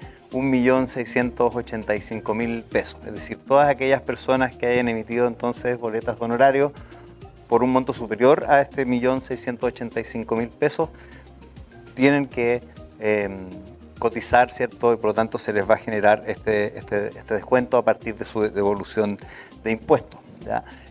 1.685.000 1.27 2.63
pesos. 2.63 2.99
Es 3.05 3.13
decir, 3.13 3.37
todas 3.37 3.69
aquellas 3.69 4.01
personas 4.01 4.55
que 4.55 4.65
hayan 4.67 4.87
emitido 4.89 5.27
entonces 5.27 5.77
boletas 5.79 6.19
de 6.19 6.25
honorario 6.25 6.73
por 7.47 7.63
un 7.63 7.71
monto 7.71 7.93
superior 7.93 8.45
a 8.49 8.61
este 8.61 8.85
1.685.000 8.85 10.49
pesos 10.49 10.89
tienen 11.95 12.27
que 12.27 12.61
eh, 12.99 13.29
cotizar, 13.97 14.51
¿cierto? 14.51 14.93
Y 14.93 14.97
por 14.97 15.11
lo 15.11 15.13
tanto 15.13 15.37
se 15.37 15.53
les 15.53 15.69
va 15.69 15.75
a 15.75 15.77
generar 15.77 16.23
este, 16.27 16.77
este, 16.77 17.07
este 17.09 17.33
descuento 17.33 17.77
a 17.77 17.83
partir 17.83 18.15
de 18.15 18.25
su 18.25 18.41
devolución 18.41 19.17
de 19.63 19.71
impuestos. 19.71 20.19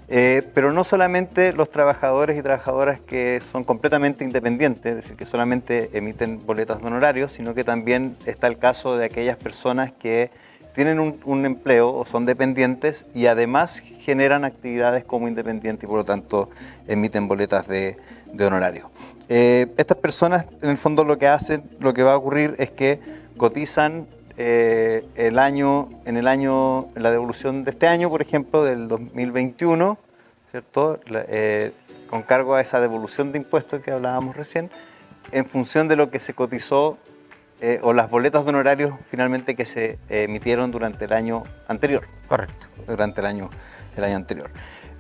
Eh, 0.09 0.43
pero 0.55 0.73
no 0.73 0.85
solamente 0.85 1.53
los 1.53 1.71
trabajadores 1.71 2.39
y 2.39 2.43
trabajadoras 2.43 3.01
que 3.01 3.41
son 3.41 3.65
completamente 3.65 4.23
independientes, 4.23 4.87
es 4.87 4.97
decir, 4.97 5.17
que 5.17 5.27
solamente 5.27 5.91
emiten 5.95 6.47
boletas 6.47 6.81
de 6.81 6.87
honorarios, 6.87 7.33
sino 7.33 7.55
que 7.55 7.65
también 7.65 8.17
está 8.25 8.47
el 8.47 8.59
caso 8.59 8.97
de 8.97 9.07
aquellas 9.07 9.37
personas 9.37 9.93
que 9.93 10.31
tienen 10.77 11.01
un, 11.01 11.47
empleo 11.47 11.91
o 11.91 12.05
son 12.05 12.27
dependientes 12.27 13.07
y 13.15 13.29
además 13.29 13.83
generan 14.01 14.45
actividades 14.45 15.05
como 15.05 15.27
independientes 15.27 15.85
y 15.85 15.87
por 15.87 15.97
lo 15.97 16.05
tanto 16.05 16.51
emiten 16.87 17.29
boletas 17.29 17.67
de, 17.67 17.97
de 18.31 18.45
honorario. 18.45 18.91
Eh, 19.31 19.69
estas 19.79 19.97
personas 19.97 20.47
en 20.61 20.69
el 20.69 20.77
fondo 20.77 21.03
lo 21.03 21.17
que 21.17 21.29
hacen, 21.29 21.65
lo 21.81 21.95
que 21.95 22.03
va 22.03 22.13
a 22.13 22.17
ocurrir 22.17 22.57
es 22.59 22.71
que 22.71 23.01
cotizan 23.39 24.07
eh, 24.37 25.07
el 25.15 25.39
año, 25.39 25.89
en 26.05 26.19
el 26.19 26.29
año, 26.29 26.89
en 26.95 27.03
la 27.03 27.11
devolución 27.11 27.65
de 27.65 27.71
este 27.71 27.87
año, 27.87 28.11
por 28.11 28.21
ejemplo, 28.21 28.63
del 28.63 28.87
2021, 28.87 29.97
¿cierto? 30.51 31.01
Eh, 31.11 31.73
con 32.11 32.21
cargo 32.21 32.55
a 32.55 32.61
esa 32.61 32.83
devolución 32.83 33.33
de 33.33 33.39
impuestos 33.39 33.81
que 33.81 33.93
hablábamos 33.93 34.37
recién, 34.37 34.71
en 35.33 35.47
función 35.47 35.89
de 35.89 35.97
lo 35.97 36.11
que 36.11 36.19
se 36.19 36.35
cotizó 36.35 36.99
eh, 37.61 37.81
o 37.83 37.93
las 37.93 38.11
boletas 38.11 38.45
de 38.45 38.51
honorarios 38.51 38.95
finalmente 39.11 39.55
que 39.55 39.65
se 39.65 39.99
emitieron 40.09 40.71
durante 40.71 41.07
el 41.07 41.13
año 41.13 41.43
anterior. 41.69 42.07
Correcto. 42.29 42.67
Durante 42.87 43.21
el 43.21 43.27
año, 43.27 43.51
el 43.97 44.05
año 44.05 44.17
anterior. 44.17 44.51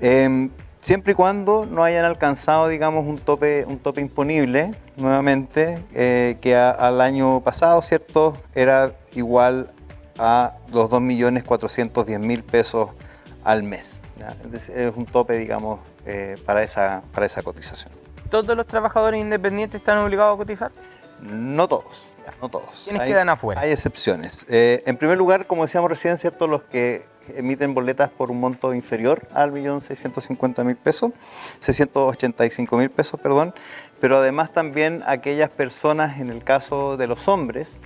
Em, 0.01 0.51
siempre 0.81 1.13
y 1.13 1.15
cuando 1.15 1.67
no 1.67 1.85
hayan 1.85 2.05
alcanzado, 2.05 2.69
digamos, 2.69 3.07
un 3.07 3.19
tope, 3.19 3.65
un 3.67 3.79
tope 3.79 4.01
imponible, 4.01 4.75
nuevamente, 4.97 5.83
que 5.93 6.57
al 6.57 7.01
año 7.01 7.41
pasado, 7.41 7.83
¿cierto? 7.83 8.37
Era 8.55 8.93
igual 9.15 9.69
a 10.19 10.55
los 10.73 10.91
2.410.000 10.91 12.43
pesos 12.43 12.91
al 13.45 13.63
mes. 13.63 14.03
Es 14.75 14.93
un 14.97 15.07
tope, 15.07 15.37
digamos, 15.39 15.81
eh, 16.05 16.37
para, 16.45 16.63
esa, 16.63 17.03
para 17.13 17.27
esa 17.27 17.43
cotización. 17.43 17.93
¿Todos 18.31 18.57
los 18.57 18.67
trabajadores 18.67 19.21
independientes 19.21 19.81
están 19.81 19.99
obligados 19.99 20.35
a 20.35 20.39
cotizar? 20.39 20.73
No 21.21 21.67
todos, 21.69 22.13
no 22.41 22.49
todos. 22.49 22.85
¿Quiénes 22.85 23.09
quedan 23.09 23.29
afuera? 23.29 23.61
Hay 23.61 23.73
excepciones. 23.73 24.45
Eh, 24.49 24.83
en 24.87 24.97
primer 24.97 25.17
lugar, 25.17 25.47
como 25.47 25.65
decíamos 25.65 25.91
recién, 25.91 26.19
¿cierto? 26.19 26.47
los 26.47 26.63
que 26.63 27.07
emiten 27.35 27.75
boletas 27.75 28.11
por 28.11 28.31
un 28.31 28.41
monto 28.41 28.75
inferior 28.75 29.27
al 29.33 29.53
millón 29.53 29.81
mil 30.65 30.77
pesos, 30.77 31.13
685 31.61 32.77
mil 32.77 32.91
pesos, 32.91 33.21
perdón, 33.21 33.55
pero 34.01 34.19
además 34.19 34.53
también 34.53 35.03
aquellas 35.07 35.51
personas, 35.51 36.21
en 36.21 36.31
el 36.31 36.45
caso 36.45 36.97
de 36.97 37.07
los 37.07 37.29
hombres, 37.29 37.81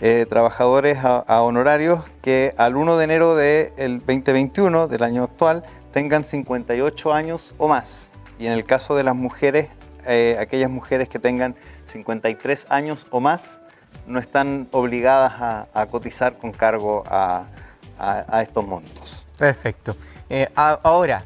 eh, 0.00 0.26
trabajadores 0.28 0.98
a, 1.02 1.42
honorarios 1.42 2.04
que 2.22 2.54
al 2.56 2.76
1 2.76 2.96
de 2.96 3.04
enero 3.04 3.36
del 3.36 3.98
2021, 4.00 4.88
del 4.88 5.02
año 5.02 5.22
actual, 5.24 5.62
tengan 5.92 6.24
58 6.24 7.12
años 7.12 7.54
o 7.58 7.68
más. 7.68 8.10
Y 8.38 8.46
en 8.46 8.52
el 8.52 8.64
caso 8.64 8.96
de 8.96 9.04
las 9.04 9.14
mujeres, 9.14 9.68
eh, 10.06 10.36
aquellas 10.38 10.70
mujeres 10.70 11.08
que 11.08 11.18
tengan 11.18 11.56
53 11.88 12.66
años 12.70 13.06
o 13.10 13.20
más, 13.20 13.60
no 14.06 14.18
están 14.18 14.68
obligadas 14.70 15.66
a, 15.74 15.86
cotizar 15.86 16.38
con 16.38 16.52
cargo 16.52 17.04
a, 17.06 17.46
estos 18.42 18.66
montos. 18.66 19.26
Perfecto. 19.36 19.96
Eh, 20.30 20.48
ahora, 20.54 21.24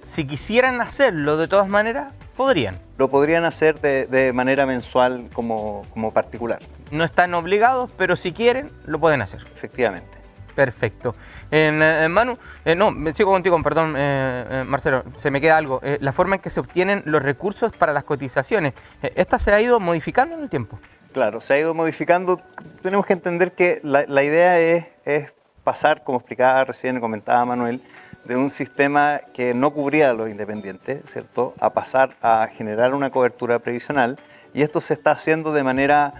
si 0.00 0.26
quisieran 0.26 0.80
hacerlo 0.80 1.36
de 1.36 1.48
todas 1.48 1.68
maneras, 1.68 2.12
podrían 2.36 2.80
lo 2.98 3.08
podrían 3.08 3.44
hacer 3.44 3.80
de, 3.80 4.32
manera 4.32 4.66
mensual 4.66 5.30
como, 5.32 5.84
particular. 6.12 6.58
No 6.90 7.04
están 7.04 7.32
obligados, 7.34 7.90
pero 7.96 8.16
si 8.16 8.32
quieren, 8.32 8.72
lo 8.84 8.98
pueden 8.98 9.22
hacer. 9.22 9.46
Efectivamente. 9.54 10.17
Perfecto. 10.58 11.14
Eh, 11.52 12.08
Manu, 12.10 12.36
eh, 12.64 12.74
no, 12.74 12.92
sigo 13.14 13.30
contigo, 13.30 13.62
perdón, 13.62 13.94
eh, 13.96 14.64
Marcelo, 14.66 15.04
se 15.14 15.30
me 15.30 15.40
queda 15.40 15.56
algo. 15.56 15.80
la 16.00 16.10
forma 16.10 16.34
en 16.34 16.40
que 16.40 16.50
se 16.50 16.58
obtienen 16.58 17.04
los 17.06 17.22
recursos 17.22 17.70
para 17.72 17.92
las 17.92 18.02
cotizaciones, 18.02 18.74
¿esta 19.00 19.38
se 19.38 19.52
ha 19.52 19.60
ido 19.60 19.78
modificando 19.78 20.34
en 20.34 20.42
el 20.42 20.50
tiempo? 20.50 20.80
Claro, 21.12 21.40
se 21.40 21.54
ha 21.54 21.60
ido 21.60 21.74
modificando. 21.74 22.40
Tenemos 22.82 23.06
que 23.06 23.12
entender 23.12 23.52
que 23.52 23.80
la, 23.84 24.24
idea 24.24 24.58
es, 24.58 25.32
pasar, 25.62 26.02
como 26.02 26.18
explicaba 26.18 26.64
recién, 26.64 26.98
comentaba 26.98 27.44
Manuel, 27.44 27.80
de 28.24 28.34
un 28.34 28.50
sistema 28.50 29.20
que 29.32 29.54
no 29.54 29.72
cubría 29.72 30.10
a 30.10 30.12
los 30.12 30.28
independientes, 30.28 31.02
¿cierto?, 31.06 31.54
a 31.60 31.72
pasar 31.72 32.16
a 32.20 32.48
generar 32.48 32.94
una 32.94 33.10
cobertura 33.10 33.60
previsional. 33.60 34.18
Y 34.52 34.62
esto 34.62 34.80
se 34.80 34.94
está 34.94 35.12
haciendo 35.12 35.52
de 35.52 35.62
manera 35.62 36.14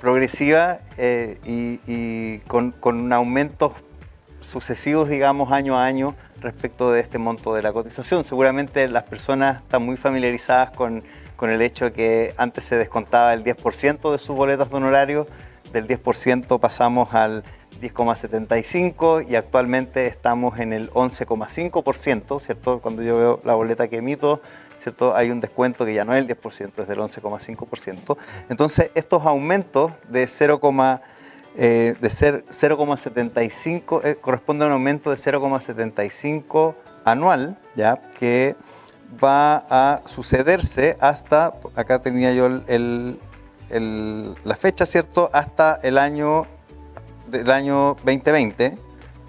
progresiva 0.00 0.80
eh, 0.96 1.38
y, 1.44 2.38
con, 2.40 2.72
con, 2.72 3.12
aumentos 3.12 3.72
sucesivos, 4.40 5.08
digamos, 5.08 5.52
año 5.52 5.78
a 5.78 5.84
año 5.84 6.14
respecto 6.40 6.92
de 6.92 7.00
este 7.00 7.18
monto 7.18 7.54
de 7.54 7.62
la 7.62 7.72
cotización. 7.72 8.24
Seguramente 8.24 8.88
las 8.88 9.04
personas 9.04 9.62
están 9.62 9.82
muy 9.84 9.96
familiarizadas 9.96 10.70
con, 10.70 11.02
con 11.36 11.50
el 11.50 11.60
hecho 11.62 11.86
de 11.86 11.92
que 11.92 12.34
antes 12.36 12.64
se 12.64 12.76
descontaba 12.76 13.34
el 13.34 13.44
10% 13.44 14.12
de 14.12 14.18
sus 14.18 14.34
boletas 14.34 14.70
de 14.70 14.76
honorario, 14.76 15.26
del 15.72 15.86
10% 15.86 16.58
pasamos 16.58 17.12
al 17.12 17.44
10,75 17.80 19.26
y 19.28 19.36
actualmente 19.36 20.06
estamos 20.06 20.58
en 20.58 20.72
el 20.72 20.90
11,5%, 20.90 22.40
¿cierto? 22.40 22.80
Cuando 22.80 23.02
yo 23.02 23.16
veo 23.16 23.40
la 23.44 23.54
boleta 23.54 23.88
que 23.88 23.98
emito, 23.98 24.40
¿cierto? 24.78 25.14
Hay 25.14 25.30
un 25.30 25.40
descuento 25.40 25.84
que 25.84 25.94
ya 25.94 26.04
no 26.04 26.14
es 26.14 26.22
el 26.22 26.28
10%, 26.28 26.72
es 26.76 26.88
del 26.88 26.98
11,5%. 26.98 28.16
Entonces, 28.48 28.90
estos 28.94 29.24
aumentos 29.24 29.92
de 30.08 30.26
0, 30.26 30.60
eh, 31.56 31.96
de 32.00 32.10
ser 32.10 32.44
0,75 32.46 34.00
eh, 34.04 34.16
corresponde 34.20 34.64
a 34.64 34.68
un 34.68 34.74
aumento 34.74 35.10
de 35.10 35.16
0,75 35.16 36.74
anual, 37.04 37.58
¿ya? 37.74 37.96
Que 38.18 38.56
va 39.22 39.64
a 39.68 40.02
sucederse 40.06 40.96
hasta, 41.00 41.54
acá 41.74 42.00
tenía 42.00 42.32
yo 42.32 42.46
el, 42.46 43.18
la 44.44 44.56
fecha, 44.56 44.86
¿cierto? 44.86 45.30
Hasta 45.32 45.78
el 45.82 45.98
año 45.98 46.46
del 47.30 47.50
año 47.50 47.96
2020, 48.04 48.78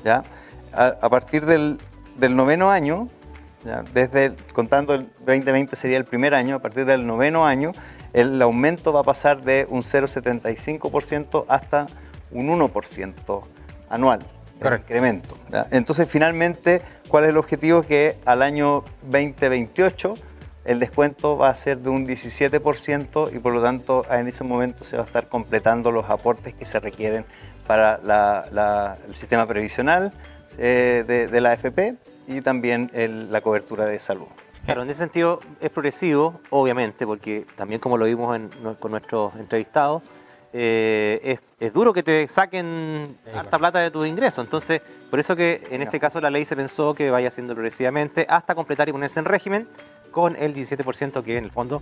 ¿ya? 0.04 0.24
A, 0.72 1.10
partir 1.10 1.46
del, 1.46 1.80
noveno 2.18 2.70
año, 2.70 3.10
desde 3.94 4.34
contando 4.54 4.94
el 4.94 5.10
2020 5.20 5.76
sería 5.76 5.98
el 5.98 6.06
primer 6.06 6.34
año, 6.34 6.56
a 6.56 6.60
partir 6.60 6.86
del 6.86 7.06
noveno 7.06 7.46
año, 7.46 7.72
el 8.14 8.42
aumento 8.42 8.94
va 8.94 9.02
a 9.02 9.04
pasar 9.04 9.44
de 9.44 9.68
un 9.70 9.82
0,75% 9.82 11.46
hasta 11.48 11.88
un 12.32 12.48
1% 12.48 13.44
anual. 13.90 14.26
incremento. 14.62 15.38
Entonces, 15.72 16.10
finalmente, 16.10 16.82
¿cuál 17.08 17.26
es 17.26 17.30
el 17.30 17.38
objetivo? 17.38 17.84
Que 17.84 18.18
al 18.26 18.42
año 18.42 18.84
2028 19.04 20.16
el 20.66 20.80
descuento 20.80 21.38
va 21.38 21.50
a 21.50 21.56
ser 21.56 21.80
de 21.80 21.90
un 21.90 22.06
17% 22.06 23.34
y 23.34 23.40
por 23.40 23.54
lo 23.54 23.62
tanto 23.62 24.06
en 24.12 24.28
ese 24.28 24.44
momento 24.44 24.84
se 24.84 24.98
va 24.98 25.04
a 25.04 25.06
estar 25.06 25.28
completando 25.28 25.92
los 25.92 26.10
aportes 26.10 26.54
que 26.54 26.66
se 26.66 26.80
requieren 26.80 27.26
para 27.66 28.96
el 29.08 29.16
sistema 29.16 29.48
previsional 29.48 30.12
eh, 30.58 31.04
de, 31.08 31.42
la 31.42 31.52
AFP 31.52 31.96
y 32.30 32.42
también 32.42 32.90
la 32.94 33.42
cobertura 33.42 33.86
de 33.86 34.00
salud. 34.00 34.28
Claro, 34.66 34.84
en 34.84 34.90
ese 34.90 35.00
sentido 35.00 35.40
es 35.60 35.70
progresivo, 35.70 36.42
obviamente, 36.52 37.06
porque 37.06 37.46
también 37.56 37.82
como 37.82 37.98
lo 37.98 38.06
vimos 38.06 38.40
con 38.80 38.92
nuestros 38.92 39.36
entrevistados, 39.36 40.04
eh, 40.52 41.38
es, 41.60 41.74
duro 41.74 41.94
que 41.94 42.02
te 42.02 42.28
saquen 42.28 43.18
harta 43.34 43.58
plata 43.58 43.80
de 43.80 43.92
tus 43.92 44.08
ingresos. 44.08 44.44
Entonces, 44.44 44.82
por 45.10 45.20
eso 45.20 45.36
que 45.36 45.68
en 45.70 45.82
este 45.82 46.00
caso 46.00 46.22
la 46.22 46.30
ley 46.30 46.46
se 46.46 46.56
pensó 46.56 46.96
que 46.96 47.12
vaya 47.12 47.28
haciendo 47.28 47.54
progresivamente 47.54 48.26
hasta 48.30 48.56
completar 48.56 48.90
y 48.90 48.92
ponerse 48.92 49.20
en 49.20 49.26
régimen 49.26 49.68
con 50.12 50.36
el 50.36 50.56
17% 50.56 51.24
que 51.24 51.38
en 51.38 51.46
el 51.46 51.52
fondo 51.52 51.82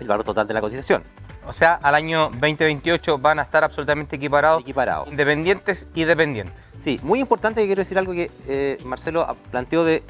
el 0.00 0.06
valor 0.06 0.24
total 0.24 0.46
de 0.46 0.54
la 0.54 0.60
cotización. 0.60 1.02
O 1.46 1.52
sea, 1.52 1.74
al 1.74 1.94
año 1.94 2.30
2028 2.30 3.18
van 3.18 3.38
a 3.38 3.42
estar 3.42 3.62
absolutamente 3.62 4.16
equiparados, 4.16 4.62
equiparados. 4.62 5.08
independientes 5.08 5.86
y 5.94 6.04
dependientes. 6.04 6.60
Sí, 6.76 6.98
muy 7.02 7.20
importante 7.20 7.60
que 7.60 7.66
quiero 7.66 7.80
decir 7.80 7.98
algo 7.98 8.12
que 8.12 8.30
eh, 8.48 8.78
Marcelo 8.84 9.36
planteó 9.50 9.84
de... 9.84 10.02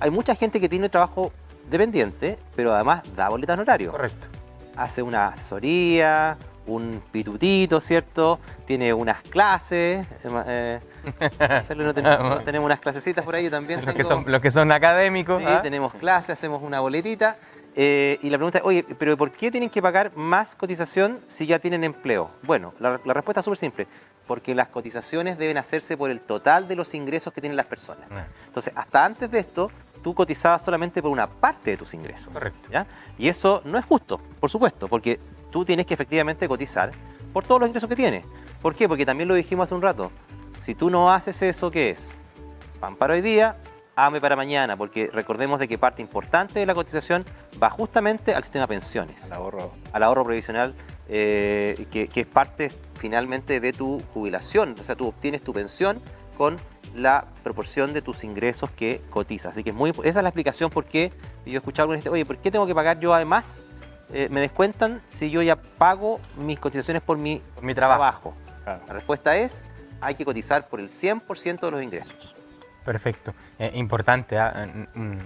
Hay 0.00 0.10
mucha 0.10 0.34
gente 0.34 0.60
que 0.60 0.68
tiene 0.68 0.88
trabajo 0.88 1.32
dependiente, 1.68 2.38
pero 2.54 2.72
además 2.74 3.02
da 3.16 3.28
boleta 3.28 3.54
horario. 3.54 3.90
Correcto. 3.90 4.28
Hace 4.76 5.02
una 5.02 5.28
asesoría, 5.28 6.36
un 6.66 7.02
pitutito, 7.10 7.80
¿cierto? 7.80 8.38
Tiene 8.64 8.92
unas 8.92 9.22
clases. 9.22 10.06
Eh, 10.24 10.80
Marcelo, 11.38 11.84
no, 11.84 11.94
tenemos 12.40 12.66
unas 12.66 12.80
clasecitas 12.80 13.24
por 13.24 13.34
ahí 13.34 13.50
también. 13.50 13.84
Los, 13.84 13.94
que, 13.94 14.04
son, 14.04 14.24
los 14.26 14.40
que 14.40 14.50
son 14.50 14.70
académicos. 14.72 15.42
Sí, 15.42 15.48
¿ah? 15.48 15.62
tenemos 15.62 15.94
clases, 15.94 16.30
hacemos 16.30 16.62
una 16.62 16.80
boletita 16.80 17.36
eh, 17.76 18.18
y 18.22 18.30
la 18.30 18.38
pregunta 18.38 18.58
es, 18.58 18.64
oye, 18.64 18.84
pero 18.98 19.16
¿por 19.16 19.32
qué 19.32 19.50
tienen 19.50 19.68
que 19.68 19.82
pagar 19.82 20.16
más 20.16 20.54
cotización 20.54 21.20
si 21.26 21.46
ya 21.46 21.58
tienen 21.58 21.82
empleo? 21.82 22.30
Bueno, 22.42 22.72
la, 22.78 22.98
respuesta 22.98 23.40
es 23.40 23.44
súper 23.44 23.58
simple, 23.58 23.86
porque 24.26 24.54
las 24.54 24.68
cotizaciones 24.68 25.38
deben 25.38 25.56
hacerse 25.56 25.96
por 25.96 26.10
el 26.10 26.20
total 26.20 26.68
de 26.68 26.76
los 26.76 26.94
ingresos 26.94 27.32
que 27.32 27.40
tienen 27.40 27.56
las 27.56 27.66
personas. 27.66 28.06
Ah. 28.10 28.26
Entonces, 28.46 28.72
hasta 28.76 29.04
antes 29.04 29.30
de 29.30 29.40
esto, 29.40 29.70
tú 30.02 30.14
cotizabas 30.14 30.64
solamente 30.64 31.02
por 31.02 31.10
una 31.10 31.28
parte 31.28 31.72
de 31.72 31.76
tus 31.76 31.94
ingresos. 31.94 32.32
Correcto. 32.32 32.70
Y 33.18 33.28
eso 33.28 33.62
no 33.64 33.78
es 33.78 33.84
justo, 33.84 34.20
por 34.38 34.50
supuesto, 34.50 34.86
porque 34.86 35.18
tú 35.50 35.64
tienes 35.64 35.86
que 35.86 35.94
efectivamente 35.94 36.46
cotizar 36.46 36.92
por 37.32 37.44
todos 37.44 37.60
los 37.60 37.68
ingresos 37.68 37.88
que 37.88 37.96
tienes. 37.96 38.24
¿Por 38.62 38.76
qué? 38.76 38.88
Porque 38.88 39.04
también 39.04 39.28
lo 39.28 39.34
dijimos 39.34 39.64
hace 39.64 39.74
un 39.74 39.82
rato. 39.82 40.12
Si 40.60 40.74
tú 40.74 40.90
no 40.90 41.12
haces 41.12 41.42
eso, 41.42 41.70
¿qué 41.70 41.90
es? 41.90 42.12
Pan 42.78 42.96
para 42.96 43.14
hoy 43.14 43.20
día, 43.20 43.56
ame 43.96 44.20
para 44.20 44.36
mañana, 44.36 44.76
porque 44.76 45.10
recordemos 45.12 45.58
de 45.60 45.68
que 45.68 45.78
parte 45.78 46.02
importante 46.02 46.58
de 46.60 46.66
la 46.66 46.74
cotización 46.74 47.24
va 47.62 47.70
justamente 47.70 48.34
al 48.34 48.42
sistema 48.42 48.62
de 48.64 48.68
pensiones, 48.68 49.26
Al 49.30 49.38
ahorro. 49.38 49.72
al 49.92 50.02
ahorro 50.02 50.24
previsional, 50.24 50.74
eh, 51.08 51.86
que, 51.90 52.08
que 52.08 52.20
es 52.22 52.26
parte 52.26 52.72
finalmente 52.96 53.60
de 53.60 53.72
tu 53.72 54.02
jubilación. 54.12 54.74
O 54.80 54.84
sea, 54.84 54.96
tú 54.96 55.08
obtienes 55.08 55.42
tu 55.42 55.52
pensión 55.52 56.00
con 56.36 56.58
la 56.94 57.26
proporción 57.42 57.92
de 57.92 58.02
tus 58.02 58.24
ingresos 58.24 58.70
que 58.70 59.00
cotizas. 59.10 59.52
Así 59.52 59.64
que 59.64 59.70
es 59.70 59.76
muy, 59.76 59.90
esa 59.90 60.20
es 60.20 60.22
la 60.22 60.28
explicación 60.28 60.70
por 60.70 60.84
qué 60.84 61.12
yo 61.46 61.52
he 61.52 61.56
escuchado 61.56 61.90
algunos, 61.90 62.06
oye, 62.12 62.24
¿por 62.24 62.38
qué 62.38 62.50
tengo 62.50 62.66
que 62.66 62.74
pagar 62.74 62.98
yo 63.00 63.14
además? 63.14 63.62
eh, 64.12 64.28
me 64.30 64.40
descuentan 64.40 65.02
si 65.08 65.30
yo 65.30 65.40
ya 65.42 65.56
pago 65.56 66.20
mis 66.36 66.60
cotizaciones 66.60 67.02
por 67.02 67.16
mi, 67.18 67.40
Por 67.54 67.64
mi 67.64 67.74
trabajo. 67.74 67.98
trabajo. 68.00 68.34
Claro. 68.62 68.82
La 68.86 68.92
respuesta 68.92 69.36
es, 69.36 69.64
hay 70.00 70.14
que 70.14 70.24
cotizar 70.24 70.68
por 70.68 70.78
el 70.78 70.88
100% 70.88 71.60
de 71.60 71.70
los 71.70 71.82
ingresos. 71.82 72.34
Perfecto. 72.84 73.32
Eh, 73.58 73.70
importante, 73.74 74.36
mm, 74.38 75.18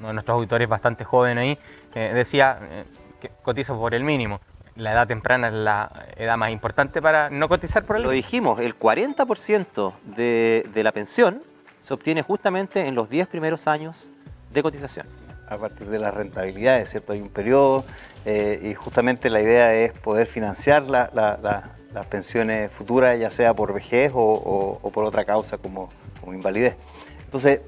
uno 0.00 0.06
de 0.08 0.12
nuestros 0.14 0.34
auditores 0.36 0.68
bastante 0.68 1.04
joven 1.04 1.38
ahí 1.38 1.58
eh, 1.94 2.12
decía 2.14 2.58
eh, 2.62 2.84
que 3.20 3.30
cotiza 3.42 3.74
por 3.74 3.94
el 3.94 4.04
mínimo. 4.04 4.40
La 4.76 4.92
edad 4.92 5.08
temprana 5.08 5.48
es 5.48 5.54
la 5.54 5.90
edad 6.16 6.36
más 6.36 6.50
importante 6.50 7.02
para 7.02 7.30
no 7.30 7.48
cotizar 7.48 7.84
por 7.84 7.96
el 7.96 8.02
Lo 8.02 8.10
mínimo. 8.10 8.24
dijimos, 8.24 8.60
el 8.60 8.78
40% 8.78 9.92
de, 10.04 10.66
de 10.72 10.82
la 10.84 10.92
pensión 10.92 11.42
se 11.80 11.94
obtiene 11.94 12.22
justamente 12.22 12.86
en 12.86 12.94
los 12.94 13.08
10 13.08 13.26
primeros 13.28 13.66
años 13.66 14.08
de 14.52 14.62
cotización. 14.62 15.06
a 15.50 15.56
partir 15.56 15.88
de 15.88 15.98
las 15.98 16.12
rentabilidades, 16.12 16.90
¿cierto? 16.90 17.14
Hay 17.14 17.22
un 17.22 17.30
periodo 17.30 17.82
eh, 18.26 18.60
y 18.70 18.74
justamente 18.74 19.30
la 19.30 19.40
idea 19.40 19.72
es 19.74 19.92
poder 19.94 20.26
financiar 20.26 20.82
la- 20.90 21.10
la- 21.14 21.38
la- 21.42 21.70
las 21.94 22.04
pensiones 22.06 22.70
futuras, 22.70 23.18
ya 23.18 23.30
sea 23.30 23.54
por 23.54 23.72
vejez 23.72 24.12
o, 24.14 24.18
o- 24.20 24.78
o 24.82 24.90
por 24.90 25.04
otra 25.04 25.24
causa 25.24 25.56
como, 25.56 25.88
como 26.28 26.34
invalidez. 26.36 26.76
Entonces, 27.24 27.60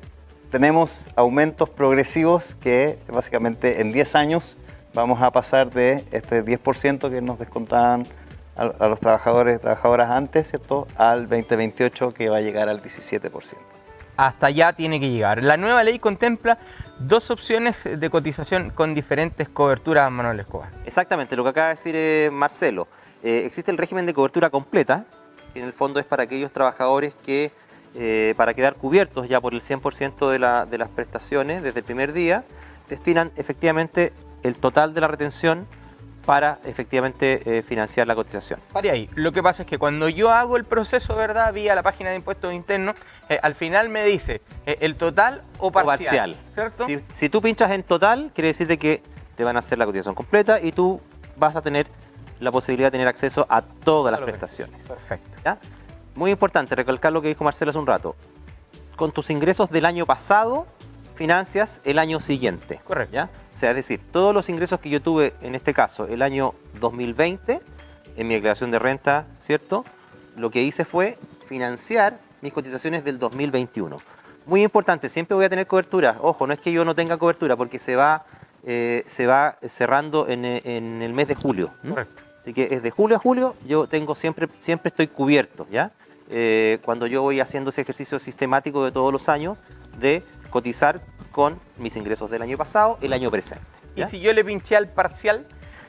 tenemos 0.50 1.06
aumentos 1.16 1.70
progresivos 1.70 2.54
que 2.56 2.98
básicamente 3.08 3.80
en 3.80 3.92
10 3.92 4.14
años 4.16 4.58
vamos 4.92 5.22
a 5.22 5.30
pasar 5.30 5.70
de 5.70 6.04
este 6.10 6.44
10% 6.44 7.10
que 7.10 7.22
nos 7.22 7.38
descontaban 7.38 8.06
a, 8.56 8.62
a 8.62 8.88
los 8.88 9.00
trabajadores 9.00 9.56
y 9.56 9.60
trabajadoras 9.60 10.10
antes, 10.10 10.48
¿cierto? 10.48 10.86
Al 10.96 11.28
2028 11.28 12.12
que 12.12 12.28
va 12.28 12.38
a 12.38 12.40
llegar 12.40 12.68
al 12.68 12.82
17%. 12.82 13.56
Hasta 14.16 14.48
allá 14.48 14.74
tiene 14.74 15.00
que 15.00 15.08
llegar. 15.08 15.42
La 15.42 15.56
nueva 15.56 15.82
ley 15.82 15.98
contempla 15.98 16.58
dos 16.98 17.30
opciones 17.30 17.88
de 17.98 18.10
cotización 18.10 18.68
con 18.68 18.92
diferentes 18.92 19.48
coberturas, 19.48 20.10
Manuel 20.10 20.40
Escobar. 20.40 20.68
Exactamente, 20.84 21.36
lo 21.36 21.44
que 21.44 21.48
acaba 21.48 21.68
de 21.68 21.72
decir 21.72 21.94
eh, 21.96 22.28
Marcelo. 22.30 22.86
Eh, 23.22 23.44
existe 23.46 23.70
el 23.70 23.78
régimen 23.78 24.04
de 24.04 24.12
cobertura 24.12 24.50
completa, 24.50 25.06
que 25.54 25.60
en 25.60 25.66
el 25.66 25.72
fondo 25.72 26.00
es 26.00 26.06
para 26.06 26.24
aquellos 26.24 26.52
trabajadores 26.52 27.14
que, 27.14 27.52
eh, 27.94 28.34
para 28.36 28.54
quedar 28.54 28.76
cubiertos 28.76 29.28
ya 29.28 29.40
por 29.40 29.52
el 29.54 29.60
100% 29.60 30.30
de, 30.30 30.38
la- 30.38 30.66
de 30.66 30.78
las 30.78 30.88
prestaciones 30.88 31.62
desde 31.62 31.80
el 31.80 31.84
primer 31.84 32.12
día, 32.12 32.44
destinan 32.88 33.32
efectivamente 33.36 34.12
el 34.42 34.58
total 34.58 34.94
de 34.94 35.00
la 35.00 35.08
retención 35.08 35.66
para 36.26 36.58
efectivamente 36.64 37.58
eh, 37.58 37.62
financiar 37.62 38.06
la 38.06 38.14
cotización. 38.14 38.60
Pare 38.72 38.90
ahí. 38.90 39.10
Lo 39.14 39.32
que 39.32 39.42
pasa 39.42 39.62
es 39.62 39.68
que 39.68 39.78
cuando 39.78 40.08
yo 40.08 40.30
hago 40.30 40.56
el 40.56 40.64
proceso, 40.64 41.16
¿verdad? 41.16 41.52
Vía 41.52 41.74
la 41.74 41.82
página 41.82 42.10
de 42.10 42.16
impuestos 42.16 42.52
internos, 42.52 42.94
eh, 43.28 43.38
al 43.42 43.54
final 43.54 43.88
me 43.88 44.04
dice 44.04 44.40
eh, 44.66 44.76
el 44.80 44.96
total 44.96 45.42
o 45.58 45.68
O 45.68 45.72
parcial. 45.72 46.36
¿Cierto? 46.54 46.84
Si, 46.86 47.00
si 47.12 47.28
tú 47.30 47.40
pinchas 47.40 47.70
en 47.72 47.82
total, 47.82 48.30
quiere 48.34 48.48
decir 48.48 48.66
de 48.66 48.78
que 48.78 49.02
te 49.34 49.44
van 49.44 49.56
a 49.56 49.60
hacer 49.60 49.78
la 49.78 49.86
cotización 49.86 50.14
completa 50.14 50.60
y 50.60 50.72
tú 50.72 51.00
vas 51.36 51.56
a 51.56 51.62
tener 51.62 51.86
la 52.38 52.52
posibilidad 52.52 52.88
de 52.88 52.92
tener 52.92 53.08
acceso 53.08 53.46
a 53.48 53.62
todas 53.62 54.12
las 54.12 54.20
prestaciones. 54.20 54.86
Perfecto. 54.88 55.38
¿ya? 55.44 55.58
Muy 56.14 56.30
importante 56.30 56.74
recalcar 56.74 57.12
lo 57.12 57.22
que 57.22 57.28
dijo 57.28 57.44
Marcelo 57.44 57.70
hace 57.70 57.78
un 57.78 57.86
rato. 57.86 58.16
Con 58.96 59.12
tus 59.12 59.30
ingresos 59.30 59.70
del 59.70 59.84
año 59.84 60.06
pasado, 60.06 60.66
financias 61.14 61.80
el 61.84 61.98
año 61.98 62.20
siguiente. 62.20 62.80
Correcto. 62.84 63.14
¿ya? 63.14 63.30
O 63.52 63.56
sea, 63.56 63.70
es 63.70 63.76
decir, 63.76 64.00
todos 64.10 64.34
los 64.34 64.48
ingresos 64.48 64.80
que 64.80 64.90
yo 64.90 65.02
tuve 65.02 65.34
en 65.42 65.54
este 65.54 65.74
caso 65.74 66.06
el 66.06 66.22
año 66.22 66.54
2020, 66.78 67.60
en 68.16 68.28
mi 68.28 68.34
declaración 68.34 68.70
de 68.70 68.78
renta, 68.78 69.26
¿cierto? 69.38 69.84
Lo 70.36 70.50
que 70.50 70.62
hice 70.62 70.84
fue 70.84 71.18
financiar 71.44 72.18
mis 72.40 72.52
cotizaciones 72.52 73.04
del 73.04 73.18
2021. 73.18 73.96
Muy 74.46 74.62
importante, 74.62 75.08
siempre 75.08 75.34
voy 75.34 75.44
a 75.44 75.48
tener 75.48 75.66
cobertura. 75.66 76.16
Ojo, 76.20 76.46
no 76.46 76.52
es 76.52 76.58
que 76.58 76.72
yo 76.72 76.84
no 76.84 76.94
tenga 76.94 77.18
cobertura, 77.18 77.56
porque 77.56 77.78
se 77.78 77.96
va, 77.96 78.24
eh, 78.64 79.02
se 79.06 79.26
va 79.26 79.58
cerrando 79.62 80.26
en, 80.28 80.44
en 80.44 81.02
el 81.02 81.12
mes 81.12 81.28
de 81.28 81.34
julio. 81.34 81.70
Correcto. 81.86 82.22
Así 82.40 82.54
que 82.54 82.68
es 82.70 82.82
de 82.82 82.90
julio 82.90 83.16
a 83.16 83.20
julio, 83.20 83.54
yo 83.66 83.86
tengo 83.86 84.14
siempre, 84.14 84.48
siempre 84.58 84.88
estoy 84.88 85.08
cubierto, 85.08 85.66
¿ya? 85.70 85.92
Eh, 86.30 86.78
cuando 86.84 87.06
yo 87.06 87.22
voy 87.22 87.40
haciendo 87.40 87.70
ese 87.70 87.80
ejercicio 87.82 88.18
sistemático 88.18 88.84
de 88.84 88.92
todos 88.92 89.12
los 89.12 89.28
años 89.28 89.60
de 89.98 90.22
cotizar 90.50 91.00
con 91.32 91.60
mis 91.76 91.96
ingresos 91.96 92.30
del 92.30 92.42
año 92.42 92.56
pasado, 92.56 92.98
el 93.02 93.12
año 93.12 93.30
presente. 93.30 93.64
Y 93.96 94.02
si 94.04 94.20
yo 94.20 94.32
le 94.32 94.44
pinché 94.44 94.76
al 94.76 94.88
parcial, 94.88 95.46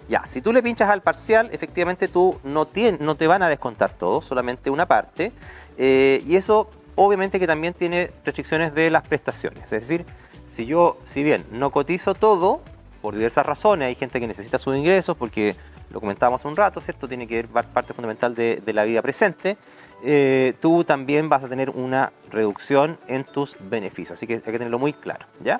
Ya, 0.10 0.26
si 0.26 0.42
tú 0.42 0.52
le 0.52 0.62
pinchas 0.64 0.90
al 0.90 1.02
parcial, 1.02 1.50
efectivamente 1.54 2.08
tú 2.08 2.38
no, 2.44 2.68
tien- 2.68 2.98
no 3.00 3.16
te 3.16 3.28
van 3.28 3.44
a 3.44 3.48
descontar 3.50 3.94
todo, 3.94 4.22
solamente 4.22 4.70
una 4.70 4.86
parte. 4.88 5.32
eh, 5.78 6.22
y 6.28 6.36
eso 6.36 6.70
obviamente 6.96 7.40
que 7.40 7.48
también 7.48 7.74
tiene 7.74 8.12
restricciones 8.26 8.74
de 8.74 8.90
las 8.92 9.04
prestaciones. 9.04 9.64
Es 9.72 9.88
decir, 9.88 10.06
si 10.48 10.66
yo, 10.66 10.98
si 11.04 11.24
bien 11.24 11.46
no 11.52 11.72
cotizo 11.72 12.14
todo, 12.16 12.62
por 13.02 13.16
diversas 13.16 13.46
razones, 13.46 13.88
hay 13.88 13.96
gente 13.96 14.20
que 14.20 14.28
necesita 14.28 14.58
sus 14.60 14.76
ingresos 14.76 15.16
porque 15.16 15.56
lo 15.92 16.00
comentábamos 16.00 16.46
un 16.46 16.56
rato, 16.56 16.80
¿cierto? 16.82 17.08
Tiene 17.08 17.28
que 17.28 17.44
ver 17.44 17.48
parte 17.68 17.94
fundamental 17.94 18.34
de, 18.34 18.62
de 18.66 18.74
la 18.74 18.84
vida 18.84 19.02
presente. 19.02 19.58
eh, 20.04 20.54
tú 20.60 20.84
también 20.84 21.30
vas 21.30 21.44
a 21.44 21.50
tener 21.50 21.70
una 21.70 22.12
reducción 22.32 22.98
en 23.08 23.24
tus 23.24 23.58
beneficios. 23.60 24.12
Así 24.18 24.26
que 24.28 24.36
hay 24.36 24.40
que 24.42 24.52
tenerlo 24.52 24.80
muy 24.80 24.94
claro, 24.94 25.26
¿ya? 25.44 25.60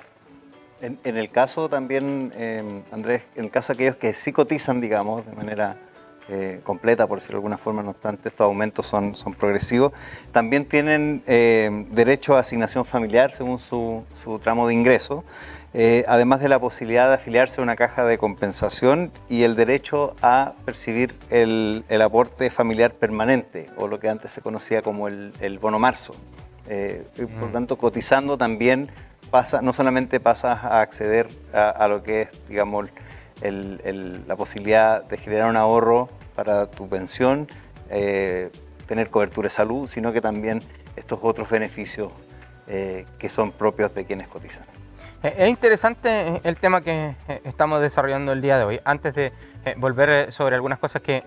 En, 0.80 0.98
en 1.04 1.16
el 1.16 1.30
caso 1.30 1.68
también, 1.68 2.32
eh, 2.34 2.82
Andrés, 2.90 3.22
en 3.36 3.44
el 3.44 3.50
caso 3.50 3.72
de 3.72 3.74
aquellos 3.74 3.96
que 3.96 4.14
sí 4.14 4.32
cotizan, 4.32 4.80
digamos, 4.80 5.24
de 5.24 5.32
manera 5.32 5.76
eh, 6.28 6.60
completa, 6.64 7.06
por 7.06 7.18
decirlo 7.18 7.36
de 7.36 7.38
alguna 7.38 7.58
forma, 7.58 7.82
no 7.82 7.90
obstante, 7.90 8.30
estos 8.30 8.44
aumentos 8.44 8.86
son, 8.86 9.14
son 9.14 9.34
progresivos, 9.34 9.92
también 10.32 10.64
tienen 10.64 11.22
eh, 11.26 11.86
derecho 11.90 12.36
a 12.36 12.40
asignación 12.40 12.84
familiar 12.84 13.32
según 13.32 13.58
su, 13.60 14.02
su 14.14 14.38
tramo 14.40 14.66
de 14.66 14.74
ingreso, 14.74 15.24
eh, 15.74 16.04
además 16.06 16.40
de 16.40 16.48
la 16.48 16.58
posibilidad 16.58 17.08
de 17.08 17.14
afiliarse 17.14 17.60
a 17.60 17.64
una 17.64 17.76
caja 17.76 18.04
de 18.04 18.18
compensación 18.18 19.10
y 19.28 19.42
el 19.44 19.56
derecho 19.56 20.14
a 20.22 20.52
percibir 20.64 21.14
el, 21.30 21.84
el 21.88 22.02
aporte 22.02 22.50
familiar 22.50 22.92
permanente, 22.92 23.70
o 23.76 23.88
lo 23.88 23.98
que 23.98 24.08
antes 24.08 24.32
se 24.32 24.40
conocía 24.42 24.82
como 24.82 25.08
el, 25.08 25.32
el 25.40 25.58
bono 25.58 25.78
marzo. 25.78 26.14
Eh, 26.68 27.04
y 27.16 27.24
por 27.26 27.48
Mm. 27.48 27.52
tanto, 27.52 27.76
cotizando 27.78 28.36
también 28.38 28.90
pasa, 29.30 29.62
no 29.62 29.72
solamente 29.72 30.20
pasas 30.20 30.62
a 30.62 30.80
acceder 30.82 31.28
a, 31.54 31.70
a 31.70 31.88
lo 31.88 32.02
que 32.02 32.22
es, 32.22 32.28
digamos, 32.48 32.88
el- 33.40 33.80
el- 33.84 34.28
la 34.28 34.36
posibilidad 34.36 35.02
de 35.04 35.16
generar 35.16 35.48
un 35.48 35.56
ahorro 35.56 36.08
para 36.36 36.66
tu 36.70 36.88
pensión, 36.88 37.48
eh, 37.90 38.50
tener 38.86 39.08
cobertura 39.10 39.46
de 39.46 39.50
salud, 39.50 39.88
sino 39.88 40.12
que 40.12 40.20
también 40.20 40.62
estos 40.96 41.18
otros 41.22 41.48
beneficios 41.48 42.12
eh, 42.68 43.06
que 43.18 43.28
son 43.28 43.50
propios 43.52 43.92
de 43.94 44.04
quienes 44.04 44.28
cotizan. 44.28 44.64
Eh, 45.22 45.34
Es 45.38 45.48
interesante 45.48 46.40
el 46.44 46.56
tema 46.56 46.82
que 46.82 47.14
eh, 47.28 47.40
estamos 47.44 47.80
desarrollando 47.80 48.32
el 48.32 48.40
día 48.42 48.58
de 48.58 48.64
hoy. 48.64 48.80
Antes 48.84 49.14
de 49.14 49.32
eh, 49.64 49.74
volver 49.76 50.08
eh, 50.10 50.32
sobre 50.32 50.54
algunas 50.56 50.78
cosas 50.78 51.02
que 51.02 51.16
eh, 51.18 51.24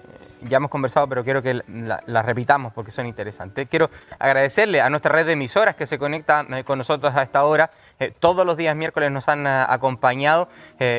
ya 0.47 0.57
hemos 0.57 0.69
conversado, 0.71 1.07
pero 1.09 1.23
quiero 1.23 1.41
que 1.41 1.53
la- 1.67 2.01
las 2.05 2.25
repitamos 2.25 2.73
porque 2.73 2.91
son 2.91 3.05
interesantes. 3.05 3.67
Quiero 3.69 3.89
agradecerle 4.19 4.81
a 4.81 4.89
nuestra 4.89 5.11
red 5.11 5.25
de 5.25 5.33
emisoras 5.33 5.75
que 5.75 5.85
se 5.87 5.97
conecta 5.99 6.45
eh, 6.51 6.63
con 6.63 6.77
nosotros 6.77 7.15
a 7.15 7.21
esta 7.23 7.43
hora. 7.45 7.69
Eh, 7.99 8.13
Todos 8.19 8.45
los 8.45 8.57
días 8.57 8.75
miércoles 8.75 9.11
nos 9.11 9.27
han 9.29 9.45
eh, 9.47 9.65
acompañado 9.67 10.47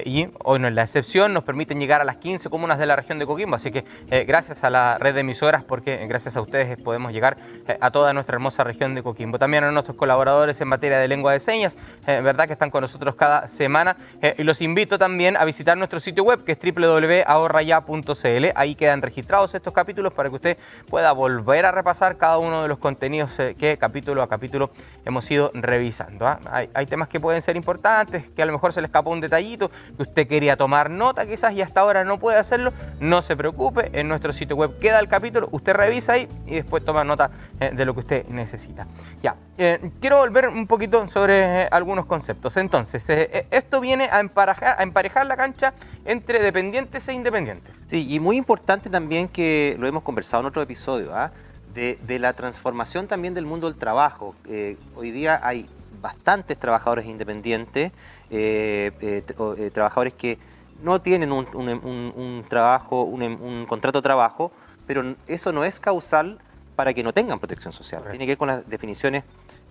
y 0.05 0.29
hoy 0.45 0.59
no 0.59 0.69
es 0.69 0.75
la 0.75 0.83
excepción. 0.83 1.33
Nos 1.33 1.45
permiten 1.45 1.79
llegar 1.81 2.01
a 2.01 2.05
las 2.05 2.17
15 2.17 2.49
comunas 2.51 2.79
de 2.79 2.87
la 2.87 2.97
región 2.97 3.19
de 3.19 3.27
Coquimbo. 3.27 3.57
Así 3.57 3.71
que 3.71 3.85
gracias 4.27 4.65
a 4.65 4.71
la 4.71 4.99
red 4.99 5.15
de 5.15 5.21
emisoras 5.21 5.63
porque 5.65 6.07
gracias 6.07 6.37
a 6.37 6.41
ustedes 6.41 6.77
podemos 6.79 7.13
llegar 7.13 7.37
a 7.81 7.91
toda 7.91 8.13
nuestra 8.13 8.35
hermosa 8.35 8.65
región 8.65 8.95
de 8.95 9.03
Coquimbo. 9.03 9.39
También 9.39 9.65
a 9.65 9.71
nuestros 9.71 9.97
colaboradores 9.97 10.61
en 10.61 10.69
materia 10.69 10.99
de 10.99 11.09
lengua 11.09 11.33
de 11.33 11.41
señas, 11.41 11.77
¿verdad? 12.07 12.47
Que 12.47 12.53
están 12.55 12.71
con 12.71 12.81
nosotros 12.83 13.15
cada 13.15 13.47
semana. 13.47 13.97
Y 14.37 14.43
los 14.43 14.61
invito 14.61 14.99
también 14.99 15.37
a 15.37 15.45
visitar 15.45 15.77
nuestro 15.77 16.01
sitio 16.01 16.25
web 16.25 16.43
que 16.45 16.53
es 16.53 16.59
www.ahorraya.cl. 16.59 18.47
Ahí 18.55 18.75
quedan 18.75 19.03
registrados 19.03 19.36
estos 19.44 19.72
capítulos 19.72 20.12
para 20.12 20.29
que 20.29 20.35
usted 20.35 20.59
pueda 20.88 21.12
volver 21.12 21.66
a 21.66 21.72
repasar 21.72 22.16
cada 22.16 22.38
uno 22.38 22.62
de 22.62 22.68
los 22.68 22.79
contenidos 22.79 23.38
eh, 23.38 23.55
que 23.55 23.77
capítulo 23.79 24.22
a 24.22 24.29
capítulo 24.29 24.70
hemos 25.05 25.31
ido 25.31 25.51
revisando. 25.55 26.27
¿ah? 26.27 26.40
Hay, 26.75 26.87
temas 26.87 27.09
que 27.09 27.20
pueden 27.20 27.42
ser 27.42 27.57
importantes, 27.57 28.31
que 28.31 28.42
a 28.42 28.46
lo 28.46 28.53
mejor 28.53 28.72
se 28.72 28.81
le 28.81 28.87
escapó 28.87 29.11
un 29.11 29.20
detallito, 29.20 29.68
que 29.68 30.03
usted 30.03 30.27
quería 30.27 30.57
tomar 30.57 30.90
nota 30.90 31.27
quizás 31.27 31.53
y 31.53 31.62
hasta 31.62 31.81
ahora 31.81 32.05
no 32.05 32.18
puede 32.18 32.38
hacerlo. 32.38 32.72
No 33.01 33.22
se 33.22 33.37
preocupe, 33.37 33.90
en 33.92 34.09
nuestro 34.09 34.33
sitio 34.33 34.57
web 34.57 34.79
queda 34.79 34.99
el 34.99 35.09
capítulo, 35.09 35.49
usted 35.53 35.75
revisa 35.75 36.14
ahí 36.14 36.29
y 36.46 36.57
después 36.57 36.85
toma 36.85 37.05
nota 37.05 37.31
eh, 37.61 37.72
de 37.75 37.85
lo 37.85 37.92
que 37.94 38.01
usted 38.01 38.27
necesita. 38.29 38.87
Ya, 39.20 39.37
eh, 39.59 39.90
quiero 40.01 40.18
volver 40.18 40.49
un 40.49 40.66
poquito 40.66 41.07
sobre 41.07 41.66
algunos 41.66 42.07
conceptos. 42.07 42.57
Entonces, 42.57 43.09
esto 43.51 43.81
viene 43.81 44.09
a 44.11 44.20
emparejar, 44.20 44.77
a 44.79 44.83
emparejar 44.83 45.27
la 45.27 45.37
cancha 45.37 45.75
entre 46.05 46.40
dependientes 46.40 47.07
e 47.09 47.12
independientes. 47.12 47.85
Sí, 47.87 48.07
y 48.09 48.20
muy 48.20 48.37
importante 48.37 48.90
también 48.90 49.26
que 49.29 49.77
lo 49.79 49.87
hemos 49.87 50.03
conversado 50.03 50.43
en 50.43 50.47
otro 50.47 50.62
episodio, 50.62 51.15
¿ah? 51.15 51.33
de, 51.75 51.99
de, 52.07 52.19
la 52.19 52.33
transformación 52.33 53.07
también 53.07 53.35
del 53.35 53.47
mundo 53.47 53.69
del 53.69 53.79
trabajo. 53.79 54.35
hoy 54.95 55.11
día 55.11 55.41
hay 55.43 55.69
bastantes 56.01 56.59
trabajadores 56.59 57.07
independientes, 57.07 57.93
trabajadores 59.73 60.15
que 60.15 60.39
no 60.83 61.01
tienen 61.01 61.33
un, 61.33 61.47
un 61.55 62.45
trabajo, 62.49 63.03
un, 63.03 63.67
contrato 63.67 63.99
de 63.99 64.03
trabajo, 64.03 64.53
pero 64.87 65.17
eso 65.27 65.53
no 65.53 65.65
es 65.65 65.81
causal 65.81 66.39
para 66.75 66.93
que 66.93 67.03
no 67.03 67.12
tengan 67.12 67.39
protección 67.39 67.73
social. 67.73 68.03
Tiene 68.03 68.27
que 68.27 68.33
ver 68.33 68.39
con 68.39 68.49
las 68.49 68.69
definiciones 68.69 69.25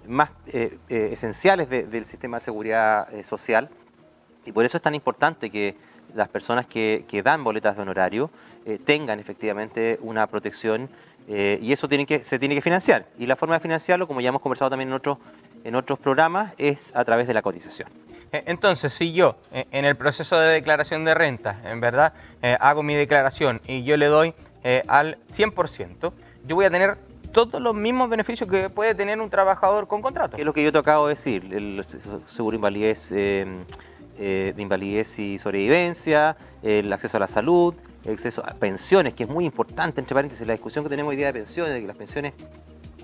más 0.08 0.30
eh, 0.48 0.78
eh, 0.90 1.10
esenciales 1.12 1.70
del 1.70 2.06
sistema 2.06 2.38
de 2.38 2.42
seguridad 2.42 3.14
eh, 3.14 3.24
social 3.24 3.70
y 4.46 4.52
por 4.52 4.66
eso 4.66 4.78
es 4.78 4.84
tan 4.84 4.96
importante 4.96 5.50
que 5.50 5.76
las 6.14 6.30
personas 6.30 6.68
que, 6.68 7.22
dan 7.24 7.44
boletas 7.44 7.76
de 7.76 7.82
honorario 7.82 8.30
tengan 8.86 9.20
efectivamente 9.20 9.98
una 10.02 10.28
protección 10.28 10.90
y 11.28 11.74
eso 11.74 11.90
tiene 11.90 12.06
que, 12.06 12.20
se 12.20 12.40
tiene 12.40 12.56
que 12.56 12.62
financiar. 12.62 13.08
Y 13.18 13.26
la 13.26 13.36
forma 13.36 13.56
de 13.56 13.62
financiarlo, 13.62 14.08
como 14.08 14.22
ya 14.22 14.30
hemos 14.30 14.42
conversado 14.42 14.70
también 14.70 14.90
en 14.90 14.94
otros, 14.94 15.18
en 15.64 15.76
otros 15.76 16.00
programas, 16.00 16.54
es 16.58 16.96
a 16.96 17.04
través 17.04 17.28
de 17.28 17.34
la 17.34 17.42
cotización. 17.42 17.90
Entonces, 18.32 18.94
si 18.94 19.14
yo 19.14 19.38
en 19.52 19.86
el 19.86 19.96
proceso 19.96 20.40
de 20.40 20.50
declaración 20.50 21.06
de 21.06 21.14
renta, 21.16 21.62
en 21.66 21.80
verdad, 21.80 22.14
hago 22.60 22.84
mi 22.84 22.96
declaración 22.96 23.62
y 23.68 23.84
yo 23.84 23.98
le 23.98 24.08
doy 24.08 24.34
al 24.88 25.18
100%, 25.28 26.14
yo 26.48 26.56
voy 26.56 26.66
a 26.66 26.70
tener 26.70 26.98
todos 27.36 27.62
los 27.62 27.76
mismos 27.76 28.10
beneficios 28.10 28.50
que 28.50 28.70
puede 28.70 28.96
tener 28.96 29.20
un 29.20 29.30
trabajador 29.30 29.90
con 29.90 30.02
contrato. 30.02 30.38
Que 30.38 30.44
es 30.44 30.46
lo 30.46 30.54
que 30.54 30.64
yo 30.64 30.72
te 30.72 30.78
acabo 30.78 31.08
de 31.08 31.16
decir, 31.16 31.54
el 31.54 31.84
seguro 31.84 32.56
invalidez, 32.56 33.12
eh, 34.18 34.54
de 34.56 34.62
invalidez 34.62 35.20
y 35.20 35.38
sobrevivencia, 35.38 36.38
el 36.64 36.92
acceso 36.92 37.18
a 37.18 37.20
la 37.20 37.28
salud, 37.28 37.74
el 38.04 38.14
acceso 38.14 38.44
a 38.46 38.54
pensiones, 38.54 39.14
que 39.14 39.24
es 39.24 39.30
muy 39.30 39.46
importante, 39.46 40.00
entre 40.00 40.14
paréntesis, 40.14 40.46
la 40.46 40.54
discusión 40.54 40.84
que 40.84 40.90
tenemos 40.90 41.12
hoy 41.12 41.18
día 41.18 41.28
de 41.28 41.34
pensiones, 41.34 41.74
de 41.74 41.82
que 41.82 41.88
las 41.88 41.96
pensiones 41.96 42.34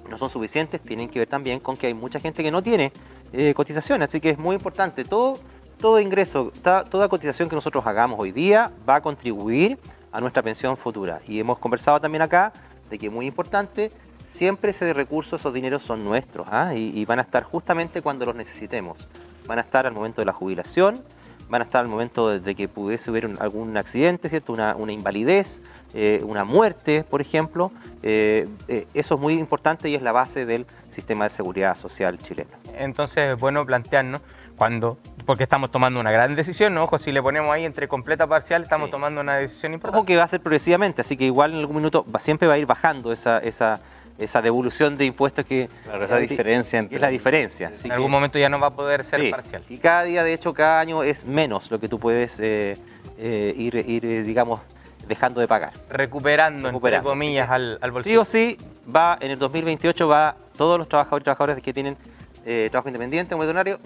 no 0.09 0.17
son 0.17 0.29
suficientes, 0.29 0.81
tienen 0.81 1.09
que 1.09 1.19
ver 1.19 1.27
también 1.27 1.59
con 1.59 1.77
que 1.77 1.87
hay 1.87 1.93
mucha 1.93 2.19
gente 2.19 2.43
que 2.43 2.51
no 2.51 2.61
tiene 2.61 2.91
eh, 3.33 3.53
cotización, 3.53 4.03
así 4.03 4.19
que 4.19 4.31
es 4.31 4.37
muy 4.37 4.55
importante. 4.55 5.05
Todo, 5.05 5.39
todo 5.79 5.99
ingreso, 5.99 6.51
toda 6.61 7.07
cotización 7.09 7.49
que 7.49 7.55
nosotros 7.55 7.85
hagamos 7.87 8.19
hoy 8.19 8.31
día 8.31 8.71
va 8.87 8.95
a 8.95 9.01
contribuir 9.01 9.79
a 10.11 10.21
nuestra 10.21 10.43
pensión 10.43 10.77
futura. 10.77 11.21
Y 11.27 11.39
hemos 11.39 11.57
conversado 11.59 11.99
también 11.99 12.21
acá 12.21 12.53
de 12.89 12.99
que 12.99 13.07
es 13.07 13.11
muy 13.11 13.25
importante, 13.25 13.91
siempre 14.25 14.71
ese 14.71 14.93
recurso, 14.93 15.35
esos 15.35 15.53
dineros 15.53 15.81
son 15.81 16.03
nuestros 16.03 16.47
¿ah? 16.49 16.73
y, 16.75 17.03
van 17.05 17.19
a 17.19 17.21
estar 17.23 17.43
justamente 17.43 18.01
cuando 18.01 18.25
los 18.25 18.35
necesitemos. 18.35 19.07
Van 19.47 19.57
a 19.57 19.61
estar 19.61 19.85
al 19.85 19.93
momento 19.93 20.21
de 20.21 20.25
la 20.25 20.33
jubilación, 20.33 21.03
van 21.51 21.61
a 21.61 21.65
estar 21.65 21.81
al 21.83 21.89
momento 21.89 22.39
de, 22.39 22.55
que 22.55 22.69
pudiese 22.69 23.09
haber 23.09 23.29
algún 23.39 23.75
accidente, 23.75 24.29
¿cierto? 24.29 24.53
Una, 24.53 24.75
invalidez, 24.91 25.61
eh, 25.93 26.21
una 26.23 26.45
muerte, 26.45 27.03
por 27.03 27.19
ejemplo. 27.19 27.71
Eh, 28.03 28.47
eh, 28.69 28.87
eso 28.93 29.15
es 29.15 29.21
muy 29.21 29.33
importante 29.33 29.89
y 29.89 29.95
es 29.95 30.01
la 30.01 30.13
base 30.13 30.45
del 30.45 30.65
sistema 30.87 31.25
de 31.25 31.29
seguridad 31.29 31.75
social 31.75 32.17
chileno. 32.19 32.51
Entonces 32.73 33.33
es 33.33 33.37
bueno 33.37 33.65
plantearnos 33.65 34.21
cuando, 34.55 34.97
porque 35.25 35.43
estamos 35.43 35.71
tomando 35.71 35.99
una 35.99 36.11
gran 36.11 36.35
decisión, 36.35 36.73
¿no? 36.73 36.83
ojo, 36.83 36.99
si 36.99 37.11
le 37.11 37.21
ponemos 37.21 37.51
ahí 37.51 37.65
entre 37.65 37.87
completa 37.87 38.27
parcial, 38.27 38.63
estamos 38.63 38.89
tomando 38.91 39.19
una 39.19 39.35
decisión 39.35 39.73
importante. 39.73 39.97
Ojo 39.97 40.05
que 40.05 40.15
va 40.15 40.23
a 40.23 40.27
ser 40.27 40.39
progresivamente, 40.39 41.01
así 41.01 41.17
que 41.17 41.25
igual 41.25 41.51
en 41.53 41.59
algún 41.59 41.77
minuto 41.77 42.05
va, 42.13 42.19
siempre 42.19 42.47
va 42.47 42.53
a 42.53 42.57
ir 42.59 42.65
bajando 42.65 43.11
esa, 43.11 43.39
esa, 43.39 43.81
esa 44.23 44.41
devolución 44.41 44.97
de 44.97 45.05
impuestos 45.05 45.45
que... 45.45 45.69
Claro, 45.83 46.05
esa 46.05 46.17
diferencia. 46.17 46.79
Entre... 46.79 46.95
Es 46.95 47.01
la 47.01 47.09
diferencia. 47.09 47.71
en 47.83 47.91
algún 47.91 48.11
momento 48.11 48.37
ya 48.39 48.49
no 48.49 48.59
va 48.59 48.67
a 48.67 48.75
poder 48.75 49.03
ser 49.03 49.29
parcial. 49.31 49.63
Y 49.69 49.77
cada 49.77 50.03
día, 50.03 50.23
de 50.23 50.33
hecho, 50.33 50.53
cada 50.53 50.79
año 50.79 51.03
es 51.03 51.25
menos 51.25 51.71
lo 51.71 51.79
que 51.79 51.89
tú 51.89 51.99
puedes 51.99 52.39
eh, 52.39 52.77
eh, 53.17 53.53
ir, 53.57 53.75
ir, 53.75 54.05
eh, 54.05 54.23
digamos, 54.23 54.61
dejando 55.07 55.41
de 55.41 55.47
pagar. 55.47 55.73
Recuperando, 55.89 56.69
entre 56.69 57.01
comillas, 57.01 57.49
al, 57.49 57.79
al, 57.81 57.91
bolsillo. 57.91 58.23
Sí 58.23 58.55
o 58.55 58.55
sí, 58.55 58.57
va, 58.93 59.17
en 59.19 59.31
el 59.31 59.39
2028 59.39 60.07
va, 60.07 60.37
todos 60.55 60.77
los 60.77 60.87
trabajadores 60.87 61.23
y 61.23 61.25
trabajadoras 61.25 61.61
que 61.61 61.73
tienen 61.73 61.97
eh, 62.45 62.69
trabajo 62.71 62.89
independiente 62.89 63.35
o 63.35 63.37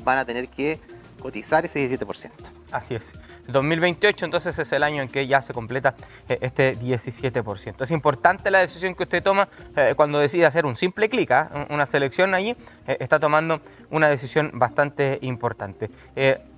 van 0.04 0.18
a 0.18 0.26
tener 0.26 0.48
que 0.48 0.80
cotizar 1.20 1.66
ese 1.66 1.90
17%. 1.90 2.32
Así 2.72 2.96
es. 2.96 3.18
2028 3.48 4.26
entonces 4.26 4.58
es 4.58 4.72
el 4.72 4.84
año 4.84 5.02
en 5.02 5.10
que 5.10 5.28
ya 5.28 5.42
se 5.42 5.54
completa 5.54 5.96
eh, 6.28 6.40
este 6.42 6.78
17%. 6.78 7.84
Es 7.84 7.92
importante 7.92 8.52
la 8.52 8.60
decisión 8.60 8.96
que 8.96 9.04
usted 9.04 9.24
toma 9.24 9.48
eh, 9.76 9.94
cuando 9.96 10.20
decide 10.20 10.46
hacer 10.46 10.66
un 10.66 10.76
simple 10.76 11.10
clic, 11.10 11.32
¿ah? 11.32 11.68
una 11.70 11.86
selección 11.86 12.34
allí, 12.34 12.56
está 12.88 13.20
tomando 13.20 13.62
una 13.90 14.10
decisión 14.10 14.52
bastante 14.54 15.20
importante. 15.22 15.90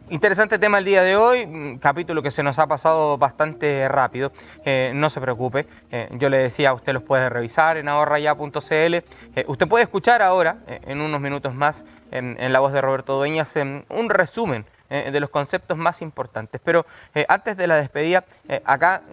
Interesante 0.10 0.58
tema 0.58 0.78
el 0.78 0.86
día 0.86 1.04
de 1.04 1.18
hoy, 1.18 1.44
un 1.44 1.80
capítulo 1.80 2.24
que 2.24 2.32
se 2.32 2.42
nos 2.42 2.60
ha 2.60 2.68
pasado 2.68 3.18
bastante 3.18 3.90
rápido, 3.90 4.32
eh, 4.64 4.94
no 4.96 5.10
se 5.10 5.20
preocupe, 5.20 5.68
eh, 5.92 6.08
yo 6.14 6.30
le 6.30 6.38
decía, 6.38 6.74
usted 6.74 6.94
los 6.94 7.04
puede 7.04 7.28
revisar 7.28 7.76
en 7.76 7.90
ahorraya.cl, 7.90 8.94
eh, 8.96 9.04
usted 9.48 9.68
puede 9.68 9.84
escuchar 9.84 10.22
ahora, 10.22 10.60
en 10.68 11.02
unos 11.02 11.20
minutos 11.20 11.54
más, 11.54 11.84
en, 12.12 12.38
la 12.54 12.60
voz 12.62 12.72
de 12.72 12.80
Roberto 12.80 13.18
Dueñas, 13.18 13.54
un 13.58 14.10
resumen 14.10 14.66
de 14.90 15.20
los 15.20 15.30
conceptos 15.30 15.78
más 15.78 16.02
importantes. 16.02 16.62
Pero 16.64 16.86
antes 17.28 17.58
de 17.58 17.68
la 17.68 17.76
despedida, 17.76 18.24
acá 18.64 19.04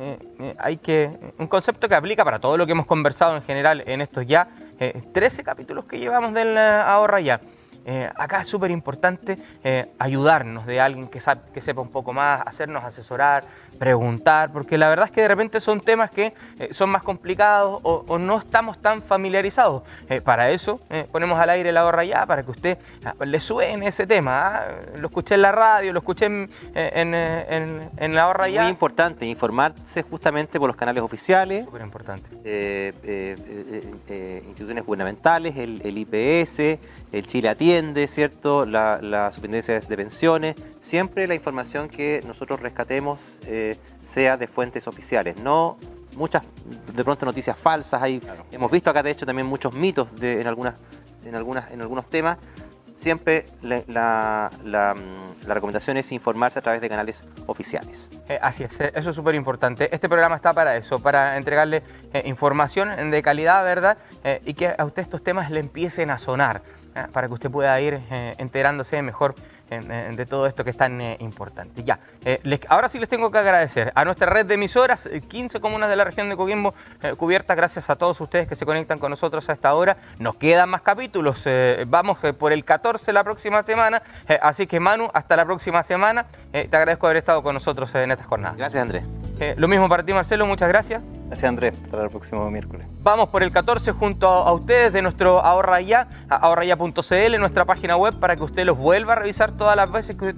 hay 0.58 0.76
que, 0.76 1.10
un 1.38 1.46
concepto 1.46 1.88
que 1.88 1.94
aplica 1.94 2.24
para 2.24 2.38
todo 2.38 2.56
lo 2.56 2.66
que 2.66 2.72
hemos 2.72 2.86
conversado 2.86 3.36
en 3.36 3.42
general 3.42 3.82
en 3.86 4.00
estos 4.00 4.26
ya 4.26 4.48
13 5.12 5.44
capítulos 5.44 5.84
que 5.86 5.98
llevamos 5.98 6.32
del 6.34 6.56
Ahorra 6.56 7.20
Ya. 7.20 7.40
Eh, 7.86 8.10
acá 8.16 8.40
es 8.40 8.48
súper 8.48 8.70
importante 8.70 9.38
eh, 9.62 9.90
ayudarnos 9.98 10.64
de 10.64 10.80
alguien 10.80 11.06
que, 11.08 11.20
sabe, 11.20 11.42
que 11.52 11.60
sepa 11.60 11.82
un 11.82 11.90
poco 11.90 12.14
más, 12.14 12.40
hacernos 12.46 12.82
asesorar, 12.82 13.44
preguntar, 13.78 14.52
porque 14.52 14.78
la 14.78 14.88
verdad 14.88 15.06
es 15.06 15.10
que 15.10 15.20
de 15.20 15.28
repente 15.28 15.60
son 15.60 15.80
temas 15.80 16.10
que 16.10 16.32
eh, 16.58 16.68
son 16.72 16.88
más 16.88 17.02
complicados 17.02 17.80
o, 17.82 18.18
no 18.18 18.38
estamos 18.38 18.78
tan 18.78 19.02
familiarizados. 19.02 19.82
para 20.22 20.50
eso 20.50 20.80
ponemos 21.10 21.38
al 21.38 21.50
aire 21.50 21.72
la 21.72 21.84
hora 21.84 22.04
ya, 22.04 22.24
para 22.26 22.42
que 22.42 22.50
usted 22.52 22.78
ah, 23.04 23.14
le 23.24 23.40
suene 23.40 23.88
ese 23.88 24.06
tema. 24.06 24.56
¿ah? 24.56 24.66
Lo 24.96 25.08
escuché 25.08 25.34
en 25.34 25.42
la 25.42 25.52
radio, 25.52 25.92
lo 25.92 25.98
escuché 25.98 26.26
en, 26.26 26.48
en, 26.74 28.14
la 28.14 28.28
hora 28.28 28.48
ya. 28.48 28.62
Muy 28.62 28.70
importante 28.70 29.26
informarse 29.26 30.02
justamente 30.02 30.58
por 30.58 30.68
los 30.68 30.76
canales 30.76 31.02
oficiales. 31.02 31.64
Súper 31.64 31.82
importante. 31.82 32.30
instituciones 34.46 34.84
gubernamentales, 34.84 35.56
el, 35.56 35.82
el 35.84 35.98
IPS, 35.98 36.78
el 37.12 37.26
Chile 37.26 37.48
Atiende 37.74 38.06
¿cierto? 38.06 38.66
La, 38.66 39.00
la 39.02 39.32
superintendencia 39.32 39.80
de 39.80 39.96
pensiones. 39.96 40.54
Siempre 40.78 41.26
la 41.26 41.34
información 41.34 41.88
que 41.88 42.22
nosotros 42.24 42.60
rescatemos 42.60 43.40
eh, 43.46 43.78
sea 44.04 44.36
de 44.36 44.46
fuentes 44.46 44.86
oficiales, 44.86 45.36
no 45.38 45.76
muchas 46.14 46.44
de 46.94 47.02
pronto 47.02 47.26
noticias 47.26 47.58
falsas. 47.58 48.00
Hay, 48.00 48.22
Hemos 48.52 48.70
visto 48.70 48.90
acá 48.90 49.02
de 49.02 49.10
hecho 49.10 49.26
también 49.26 49.48
muchos 49.48 49.74
mitos 49.74 50.14
de, 50.14 50.40
en, 50.40 50.46
algunas, 50.46 50.76
en, 51.24 51.34
algunas, 51.34 51.68
en 51.72 51.80
algunos 51.80 52.08
temas. 52.08 52.38
Siempre 52.96 53.46
la, 53.60 54.52
la, 54.62 54.94
recomendación 55.48 55.96
es 55.96 56.12
informarse 56.12 56.60
a 56.60 56.62
través 56.62 56.80
de 56.80 56.88
canales 56.88 57.24
oficiales. 57.46 58.08
Eh, 58.28 58.38
así 58.40 58.62
es, 58.62 58.80
eh, 58.80 58.92
eso 58.94 59.10
es 59.10 59.16
súper 59.16 59.34
importante. 59.34 59.92
Este 59.92 60.08
programa 60.08 60.36
está 60.36 60.52
para 60.52 60.76
eso, 60.76 61.00
para 61.00 61.36
entregarle 61.36 61.82
información 62.24 63.10
de 63.10 63.20
calidad, 63.20 63.64
¿verdad? 63.64 63.98
y 64.44 64.54
que 64.54 64.72
a 64.78 64.84
usted 64.84 65.02
estos 65.02 65.24
temas 65.24 65.50
le 65.50 65.58
empiecen 65.58 66.10
a 66.10 66.18
sonar. 66.18 66.62
¿Eh? 66.94 67.06
para 67.12 67.28
que 67.28 67.34
usted 67.34 67.50
pueda 67.50 67.78
ir 67.80 68.00
eh, 68.10 68.34
enterándose 68.38 69.00
mejor 69.02 69.34
de 69.64 70.26
todo 70.26 70.46
esto 70.46 70.62
que 70.62 70.70
es 70.70 70.76
tan 70.76 71.00
eh, 71.00 71.16
importante. 71.18 71.82
Ya, 71.82 71.98
ahora 72.68 72.88
sí 72.88 73.00
les 73.00 73.08
tengo 73.08 73.32
que 73.32 73.38
agradecer 73.38 73.90
a 73.96 74.04
nuestra 74.04 74.30
red 74.30 74.46
de 74.46 74.54
emisoras, 74.54 75.10
15 75.26 75.58
comunas 75.58 75.88
de 75.88 75.96
la 75.96 76.04
región 76.04 76.28
de 76.28 76.36
Coquimbo 76.36 76.74
cubiertas, 77.16 77.56
gracias 77.56 77.90
a 77.90 77.96
todos 77.96 78.20
ustedes 78.20 78.46
que 78.46 78.54
se 78.54 78.66
conectan 78.66 79.00
con 79.00 79.10
nosotros 79.10 79.48
a 79.48 79.52
esta 79.52 79.74
hora. 79.74 79.96
Nos 80.20 80.36
quedan 80.36 80.68
más 80.68 80.82
capítulos, 80.82 81.42
vamos 81.88 82.18
por 82.38 82.52
el 82.52 82.64
14 82.64 83.12
la 83.12 83.24
próxima 83.24 83.62
semana, 83.62 84.00
así 84.42 84.68
que 84.68 84.78
Manu, 84.78 85.10
hasta 85.12 85.34
la 85.34 85.44
próxima 85.44 85.82
semana. 85.82 86.26
te 86.52 86.76
agradezco 86.76 87.06
haber 87.06 87.16
estado 87.16 87.42
con 87.42 87.54
nosotros 87.54 87.92
en 87.96 88.12
estas 88.12 88.28
jornadas. 88.28 88.56
Gracias 88.56 88.80
Andrés. 88.80 89.23
Lo 89.56 89.68
mismo 89.68 89.88
para 89.88 90.04
ti 90.04 90.12
Marcelo, 90.12 90.46
muchas 90.46 90.68
gracias. 90.68 91.02
Gracias 91.26 91.48
Andrés, 91.48 91.74
hasta 91.84 92.02
el 92.02 92.10
próximo 92.10 92.50
miércoles. 92.50 92.86
Vamos 93.02 93.28
por 93.28 93.42
el 93.42 93.50
14 93.50 93.92
junto 93.92 94.28
a 94.28 94.52
ustedes 94.52 94.92
de 94.92 95.02
nuestro 95.02 95.44
Ahorra 95.44 95.80
Ya, 95.80 96.08
ahorraya.cl, 96.28 97.38
nuestra 97.38 97.64
página 97.64 97.96
web, 97.96 98.14
para 98.20 98.36
que 98.36 98.42
usted 98.42 98.64
los 98.64 98.78
vuelva 98.78 99.14
a 99.14 99.16
revisar 99.16 99.52
todas 99.52 99.76
las 99.76 99.90
veces 99.90 100.16
que 100.16 100.34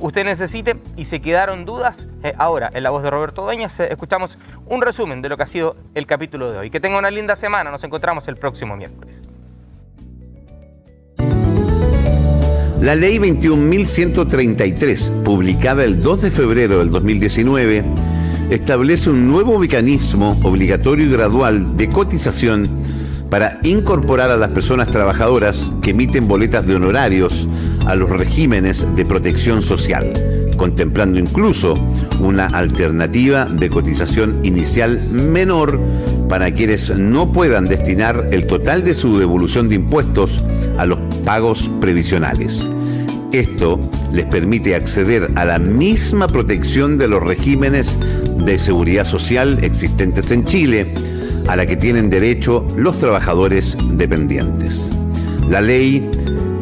usted 0.00 0.24
necesite. 0.24 0.76
Y 0.96 1.06
se 1.06 1.20
quedaron 1.20 1.64
dudas, 1.64 2.08
eh, 2.22 2.34
ahora 2.38 2.70
en 2.72 2.82
la 2.82 2.90
voz 2.90 3.02
de 3.02 3.10
Roberto 3.10 3.42
Dueñas 3.42 3.78
eh, 3.80 3.88
escuchamos 3.90 4.38
un 4.66 4.82
resumen 4.82 5.22
de 5.22 5.28
lo 5.28 5.36
que 5.36 5.42
ha 5.42 5.46
sido 5.46 5.76
el 5.94 6.06
capítulo 6.06 6.52
de 6.52 6.58
hoy. 6.58 6.70
Que 6.70 6.80
tenga 6.80 6.98
una 6.98 7.10
linda 7.10 7.36
semana, 7.36 7.70
nos 7.70 7.84
encontramos 7.84 8.28
el 8.28 8.36
próximo 8.36 8.76
miércoles. 8.76 9.24
La 12.80 12.94
ley 12.94 13.18
21.133, 13.18 15.24
publicada 15.24 15.82
el 15.82 16.02
2 16.02 16.22
de 16.22 16.30
febrero 16.30 16.78
del 16.78 16.90
2019, 16.90 17.84
establece 18.50 19.10
un 19.10 19.26
nuevo 19.26 19.58
mecanismo 19.58 20.38
obligatorio 20.42 21.06
y 21.06 21.10
gradual 21.10 21.76
de 21.76 21.88
cotización 21.88 22.68
para 23.30 23.58
incorporar 23.64 24.30
a 24.30 24.36
las 24.36 24.52
personas 24.52 24.88
trabajadoras 24.90 25.72
que 25.82 25.90
emiten 25.90 26.28
boletas 26.28 26.66
de 26.66 26.76
honorarios 26.76 27.48
a 27.86 27.96
los 27.96 28.08
regímenes 28.08 28.86
de 28.94 29.04
protección 29.04 29.62
social, 29.62 30.12
contemplando 30.56 31.18
incluso 31.18 31.74
una 32.20 32.46
alternativa 32.46 33.46
de 33.46 33.68
cotización 33.68 34.44
inicial 34.44 35.00
menor 35.10 35.80
para 36.28 36.52
quienes 36.52 36.96
no 36.96 37.32
puedan 37.32 37.66
destinar 37.66 38.28
el 38.30 38.46
total 38.46 38.84
de 38.84 38.94
su 38.94 39.18
devolución 39.18 39.68
de 39.68 39.76
impuestos 39.76 40.44
a 40.78 40.86
los 40.86 40.98
pagos 41.24 41.70
previsionales. 41.80 42.70
Esto 43.32 43.78
les 44.12 44.26
permite 44.26 44.74
acceder 44.74 45.28
a 45.34 45.44
la 45.44 45.58
misma 45.58 46.26
protección 46.28 46.96
de 46.96 47.08
los 47.08 47.22
regímenes 47.22 47.98
de 48.44 48.58
seguridad 48.58 49.04
social 49.04 49.58
existentes 49.62 50.30
en 50.30 50.44
Chile, 50.44 50.86
a 51.48 51.56
la 51.56 51.66
que 51.66 51.76
tienen 51.76 52.08
derecho 52.08 52.66
los 52.76 52.98
trabajadores 52.98 53.76
dependientes. 53.92 54.90
La 55.48 55.60
ley 55.60 56.08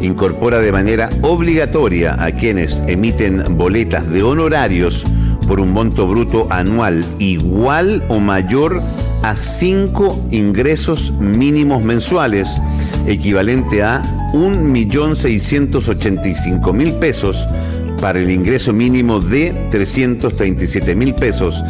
incorpora 0.00 0.58
de 0.58 0.72
manera 0.72 1.08
obligatoria 1.22 2.16
a 2.22 2.32
quienes 2.32 2.82
emiten 2.86 3.56
boletas 3.56 4.10
de 4.10 4.22
honorarios 4.22 5.04
por 5.46 5.60
un 5.60 5.72
monto 5.72 6.06
bruto 6.06 6.46
anual 6.50 7.04
igual 7.18 8.04
o 8.08 8.18
mayor 8.18 8.82
a 9.22 9.36
cinco 9.36 10.22
ingresos 10.30 11.12
mínimos 11.12 11.82
mensuales, 11.82 12.60
equivalente 13.06 13.82
a 13.82 14.02
1.685.000 14.32 16.98
pesos 16.98 17.46
para 18.00 18.18
el 18.18 18.30
ingreso 18.30 18.72
mínimo 18.72 19.20
de 19.20 19.70
337.000 19.70 21.14
pesos, 21.14 21.62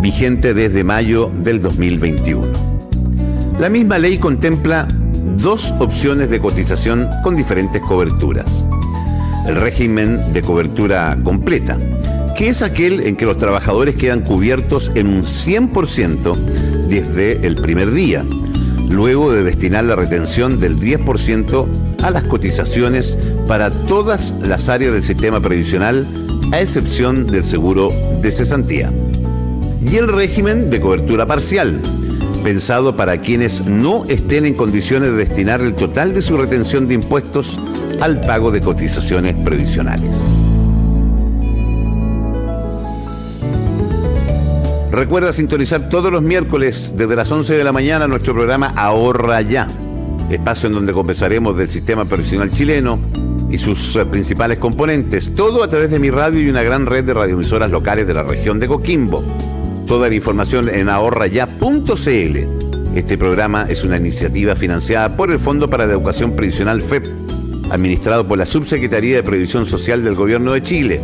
vigente 0.00 0.54
desde 0.54 0.84
mayo 0.84 1.30
del 1.42 1.60
2021. 1.60 2.46
La 3.58 3.68
misma 3.68 3.98
ley 3.98 4.18
contempla 4.18 4.86
dos 5.36 5.72
opciones 5.78 6.30
de 6.30 6.40
cotización 6.40 7.08
con 7.22 7.36
diferentes 7.36 7.82
coberturas. 7.82 8.68
El 9.46 9.56
régimen 9.56 10.32
de 10.32 10.42
cobertura 10.42 11.16
completa, 11.22 11.78
que 12.36 12.48
es 12.48 12.62
aquel 12.62 13.00
en 13.00 13.16
que 13.16 13.26
los 13.26 13.36
trabajadores 13.36 13.94
quedan 13.94 14.22
cubiertos 14.22 14.90
en 14.94 15.08
un 15.08 15.22
100% 15.22 16.34
desde 16.88 17.46
el 17.46 17.56
primer 17.56 17.92
día, 17.92 18.24
luego 18.90 19.32
de 19.32 19.44
destinar 19.44 19.84
la 19.84 19.96
retención 19.96 20.58
del 20.58 20.78
10% 20.78 21.93
a 22.04 22.10
las 22.10 22.24
cotizaciones 22.24 23.16
para 23.48 23.70
todas 23.70 24.34
las 24.42 24.68
áreas 24.68 24.92
del 24.92 25.02
sistema 25.02 25.40
previsional, 25.40 26.06
a 26.52 26.60
excepción 26.60 27.26
del 27.26 27.42
seguro 27.42 27.88
de 28.20 28.30
cesantía. 28.30 28.92
Y 29.82 29.96
el 29.96 30.08
régimen 30.08 30.68
de 30.68 30.82
cobertura 30.82 31.24
parcial, 31.24 31.80
pensado 32.42 32.94
para 32.94 33.22
quienes 33.22 33.64
no 33.64 34.04
estén 34.04 34.44
en 34.44 34.54
condiciones 34.54 35.12
de 35.12 35.16
destinar 35.16 35.62
el 35.62 35.74
total 35.74 36.12
de 36.12 36.20
su 36.20 36.36
retención 36.36 36.86
de 36.86 36.94
impuestos 36.94 37.58
al 38.02 38.20
pago 38.20 38.50
de 38.50 38.60
cotizaciones 38.60 39.34
previsionales. 39.42 40.14
Recuerda 44.90 45.32
sintonizar 45.32 45.88
todos 45.88 46.12
los 46.12 46.22
miércoles 46.22 46.92
desde 46.96 47.16
las 47.16 47.32
11 47.32 47.54
de 47.54 47.64
la 47.64 47.72
mañana 47.72 48.06
nuestro 48.06 48.34
programa 48.34 48.74
Ahorra 48.76 49.40
Ya, 49.40 49.68
espacio 50.30 50.68
en 50.68 50.74
donde 50.74 50.92
conversaremos 50.92 51.56
del 51.56 51.68
sistema 51.68 52.04
previsional 52.04 52.50
chileno 52.50 52.98
y 53.50 53.58
sus 53.58 53.96
eh, 53.96 54.06
principales 54.06 54.58
componentes, 54.58 55.34
todo 55.34 55.62
a 55.62 55.68
través 55.68 55.90
de 55.90 55.98
mi 55.98 56.10
radio 56.10 56.40
y 56.40 56.48
una 56.48 56.62
gran 56.62 56.86
red 56.86 57.04
de 57.04 57.14
radioemisoras 57.14 57.70
locales 57.70 58.06
de 58.06 58.14
la 58.14 58.22
región 58.22 58.58
de 58.58 58.66
Coquimbo. 58.66 59.22
Toda 59.86 60.08
la 60.08 60.14
información 60.14 60.68
en 60.68 60.88
ahorraya.cl. 60.88 62.96
Este 62.96 63.18
programa 63.18 63.66
es 63.68 63.84
una 63.84 63.96
iniciativa 63.96 64.56
financiada 64.56 65.16
por 65.16 65.30
el 65.30 65.38
Fondo 65.38 65.68
para 65.68 65.86
la 65.86 65.92
Educación 65.92 66.34
Previsional 66.34 66.80
FEP, 66.80 67.06
administrado 67.70 68.26
por 68.26 68.38
la 68.38 68.46
Subsecretaría 68.46 69.16
de 69.16 69.22
Previsión 69.22 69.66
Social 69.66 70.02
del 70.02 70.14
Gobierno 70.14 70.52
de 70.52 70.62
Chile 70.62 71.00